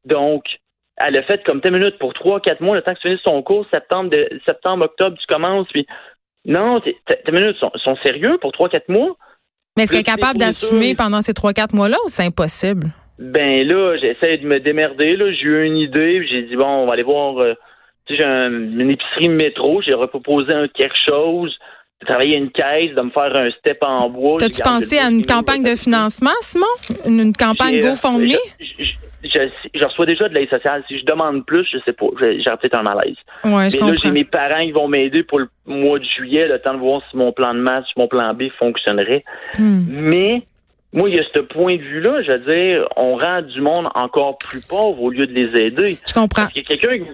Donc, 0.05 0.45
elle 0.97 1.19
a 1.19 1.23
fait 1.23 1.43
comme 1.45 1.61
10 1.61 1.71
minutes 1.71 1.99
pour 1.99 2.13
3-4 2.13 2.63
mois, 2.63 2.77
le 2.77 2.83
temps 2.83 2.95
que 2.95 3.01
tu 3.01 3.09
finisses 3.09 3.23
ton 3.23 3.43
cours, 3.43 3.67
septembre, 3.73 4.11
de, 4.11 4.29
septembre, 4.47 4.85
octobre, 4.85 5.17
tu 5.19 5.27
commences, 5.27 5.67
puis 5.73 5.87
non, 6.45 6.81
tes 6.81 6.97
minutes 7.33 7.57
sont, 7.59 7.73
sont 7.83 7.97
sérieux 8.05 8.39
pour 8.41 8.53
3-4 8.53 8.83
mois? 8.89 9.17
Mais 9.77 9.85
est-ce 9.85 9.93
qu'elle 9.93 10.03
est 10.03 10.05
capable 10.05 10.39
d'assumer 10.39 10.95
pendant 10.95 11.21
ces 11.21 11.33
3-4 11.33 11.75
mois-là 11.75 11.97
ou 12.05 12.09
c'est 12.09 12.25
impossible? 12.25 12.89
Ben 13.19 13.67
là, 13.67 13.97
j'essaie 13.97 14.39
de 14.39 14.47
me 14.47 14.61
démerder. 14.61 15.17
Là. 15.17 15.33
J'ai 15.33 15.43
eu 15.43 15.65
une 15.65 15.77
idée. 15.77 16.27
J'ai 16.29 16.43
dit, 16.43 16.57
bon, 16.57 16.67
on 16.67 16.87
va 16.87 16.93
aller 16.93 17.03
voir. 17.03 17.39
Euh, 17.39 17.55
tu 18.07 18.15
sais, 18.15 18.21
j'ai 18.21 18.27
une 18.27 18.91
épicerie 18.91 19.29
métro. 19.29 19.83
J'ai 19.83 19.93
proposé 20.09 20.53
un 20.53 20.69
quelque 20.69 20.95
chose 21.09 21.57
de 22.01 22.07
travailler 22.07 22.37
une 22.37 22.51
caisse, 22.51 22.95
de 22.95 23.03
me 23.03 23.11
faire 23.11 23.35
un 23.35 23.51
step 23.51 23.79
en 23.83 24.11
bois. 24.11 24.39
T'as-tu 24.39 24.63
pensé 24.63 24.99
à 24.99 25.09
une 25.09 25.25
campagne 25.25 25.63
de 25.63 25.75
financement, 25.75 26.31
Simon? 26.41 26.67
Une, 27.07 27.33
campagne 27.33 27.79
euh, 27.83 27.91
GoFundMe? 27.91 28.37
Je, 29.25 29.85
reçois 29.85 30.07
déjà 30.07 30.29
de 30.29 30.35
l'aide 30.35 30.51
sociale. 30.51 30.83
Si 30.89 30.99
je 30.99 31.05
demande 31.05 31.45
plus, 31.47 31.67
je 31.73 31.79
sais 31.85 31.93
pas, 31.93 32.07
j'ai 32.21 32.45
peut-être 32.45 32.79
un 32.79 32.83
malaise. 32.83 33.17
Ouais, 33.45 33.71
je 33.71 33.79
Mais 33.79 33.91
là, 33.91 33.95
j'ai 34.01 34.11
mes 34.11 34.25
parents 34.25 34.65
qui 34.65 34.73
vont 34.73 34.89
m'aider 34.89 35.23
pour 35.23 35.39
le 35.39 35.49
mois 35.67 35.99
de 35.99 36.05
juillet, 36.05 36.47
le 36.47 36.59
temps 36.59 36.75
de 36.75 36.79
voir 36.79 37.03
si 37.11 37.17
mon 37.17 37.33
plan 37.33 37.55
de 37.55 37.61
masse, 37.61 37.85
si 37.87 37.93
mon 37.97 38.09
plan 38.09 38.35
B 38.35 38.45
fonctionnerait. 38.59 39.25
Hmm. 39.59 39.83
Mais 39.89 40.43
moi, 40.93 41.09
il 41.09 41.17
y 41.17 41.19
a 41.19 41.25
ce 41.35 41.41
point 41.41 41.77
de 41.77 41.83
vue-là, 41.83 42.23
je 42.23 42.33
veux 42.33 42.53
dire, 42.53 42.89
on 42.97 43.17
rend 43.17 43.43
du 43.43 43.61
monde 43.61 43.89
encore 43.95 44.39
plus 44.39 44.61
pauvre 44.61 45.03
au 45.03 45.11
lieu 45.11 45.27
de 45.27 45.33
les 45.33 45.61
aider. 45.61 45.99
Je 46.07 46.15
comprends. 46.15 46.43
Parce 46.43 46.53
que 46.53 46.61
quelqu'un 46.61 47.05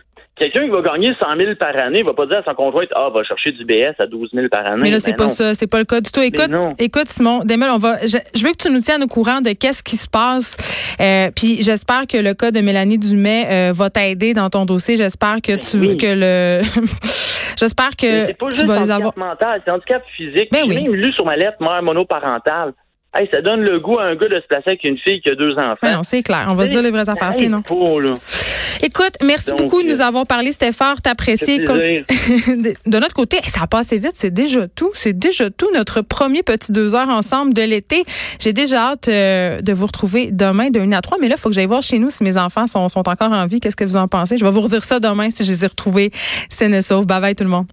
quelqu'un 0.41 0.65
qui 0.65 0.71
va 0.71 0.81
gagner 0.81 1.13
100 1.21 1.37
000 1.37 1.55
par 1.57 1.77
année 1.77 2.03
va 2.03 2.15
pas 2.15 2.27
dire 2.27 2.39
à 2.39 2.43
son 2.43 2.55
conjoint 2.55 2.85
ah 2.95 3.09
va 3.15 3.23
chercher 3.23 3.53
du 3.53 3.65
BS 3.65 3.95
à 3.99 4.07
12 4.07 4.31
000 4.33 4.49
par 4.49 4.67
année. 4.67 4.83
Mais 4.83 4.91
là 4.91 4.99
c'est 4.99 5.13
ben 5.13 5.25
pas 5.25 5.29
ça, 5.29 5.55
c'est 5.55 5.67
pas 5.67 5.79
le 5.79 5.85
cas 5.85 6.01
du 6.01 6.11
tout. 6.11 6.23
Écoute, 6.23 6.51
écoute 6.79 7.09
Simon, 7.09 7.45
Demel, 7.45 7.71
on 7.71 7.79
va. 7.79 7.99
Je, 8.03 8.45
veux 8.45 8.53
que 8.53 8.63
tu 8.63 8.71
nous 8.71 8.81
tiennes 8.81 9.03
au 9.03 9.07
courant 9.07 9.41
de 9.41 9.51
qu'est-ce 9.51 9.83
qui 9.83 9.97
se 9.97 10.09
passe. 10.09 10.57
Euh, 11.01 11.31
puis 11.35 11.63
j'espère 11.63 12.07
que 12.09 12.17
le 12.17 12.35
cas 12.35 12.51
de 12.51 12.61
Mélanie 12.61 12.99
Dumais 12.99 13.47
euh, 13.51 13.73
va 13.75 13.91
t'aider 13.91 14.33
dans 14.35 14.49
ton 14.49 14.65
dossier. 14.65 14.97
J'espère 14.97 15.37
que 15.43 15.53
ben 15.53 15.59
tu 15.59 15.77
veux 15.77 15.95
que 15.95 16.07
le. 16.07 16.63
J'espère 17.59 17.91
que 17.91 18.27
c'est 18.27 18.39
pas 18.39 18.49
juste 18.49 18.63
tu 18.63 18.67
vas 18.67 18.81
les 18.81 18.91
avoir. 18.91 19.13
mental, 19.19 19.61
c'est 19.63 19.71
handicap 19.71 20.03
physique. 20.17 20.49
Ben 20.51 20.65
J'ai 20.67 20.81
même 20.81 20.95
lu 20.95 21.13
sur 21.13 21.27
ma 21.27 21.37
lettre 21.37 21.59
mère 21.61 21.83
monoparentale. 21.83 22.73
Hey, 23.13 23.29
ça 23.33 23.43
donne 23.43 23.63
le 23.63 23.81
goût 23.81 23.99
à 23.99 24.05
un 24.05 24.15
gars 24.15 24.29
de 24.29 24.41
se 24.41 24.47
placer 24.47 24.69
avec 24.69 24.85
une 24.85 24.97
fille 24.97 25.21
qui 25.21 25.31
a 25.31 25.35
deux 25.35 25.53
enfants. 25.55 25.77
Ben 25.83 25.95
non, 25.95 26.03
c'est 26.05 26.23
clair. 26.23 26.47
On 26.49 26.55
va 26.55 26.67
se 26.67 26.71
dire 26.71 26.81
les 26.83 26.93
vraies 26.93 27.09
affaires, 27.09 27.35
sinon. 27.35 27.63
là. 27.99 28.17
Écoute, 28.83 29.17
merci 29.23 29.51
beaucoup 29.59 29.83
de 29.83 29.89
nous 29.89 30.01
avoir 30.01 30.27
parlé. 30.27 30.53
C'était 30.53 30.73
fort 30.73 30.95
apprécié. 31.05 31.59
de 31.59 32.99
notre 32.99 33.15
côté, 33.15 33.39
ça 33.45 33.63
a 33.63 33.67
passé 33.67 33.99
vite. 33.99 34.13
C'est 34.15 34.31
déjà 34.33 34.69
tout. 34.69 34.91
C'est 34.95 35.19
déjà 35.19 35.51
tout. 35.51 35.69
Notre 35.75 36.03
premier 36.03 36.43
petit 36.45 36.71
deux 36.71 36.95
heures 36.95 37.09
ensemble 37.09 37.53
de 37.53 37.63
l'été. 37.63 38.05
J'ai 38.39 38.53
déjà 38.53 38.91
hâte 38.93 39.09
euh, 39.09 39.61
de 39.61 39.73
vous 39.73 39.87
retrouver 39.87 40.31
demain 40.31 40.71
de 40.71 40.79
1 40.81 40.93
à 40.93 41.03
3. 41.03 41.19
Mais 41.21 41.29
là, 41.29 41.35
il 41.37 41.41
faut 41.41 41.49
que 41.49 41.55
j'aille 41.55 41.67
voir 41.67 41.83
chez 41.83 41.99
nous 41.99 42.11
si 42.11 42.23
mes 42.23 42.37
enfants 42.37 42.67
sont, 42.69 42.89
sont 42.89 43.09
encore 43.09 43.33
en 43.33 43.47
vie. 43.47 43.59
Qu'est-ce 43.61 43.77
que 43.77 43.85
vous 43.85 43.97
en 43.97 44.07
pensez? 44.07 44.37
Je 44.37 44.45
vais 44.45 44.51
vous 44.53 44.63
redire 44.63 44.85
ça 44.85 45.01
demain 45.01 45.31
si 45.31 45.45
je 45.45 45.51
les 45.51 45.65
ai 45.65 45.67
retrouvés 45.67 46.13
saufs. 46.81 47.07
Bye 47.07 47.21
bye 47.21 47.35
tout 47.35 47.45
le 47.45 47.51
monde. 47.51 47.67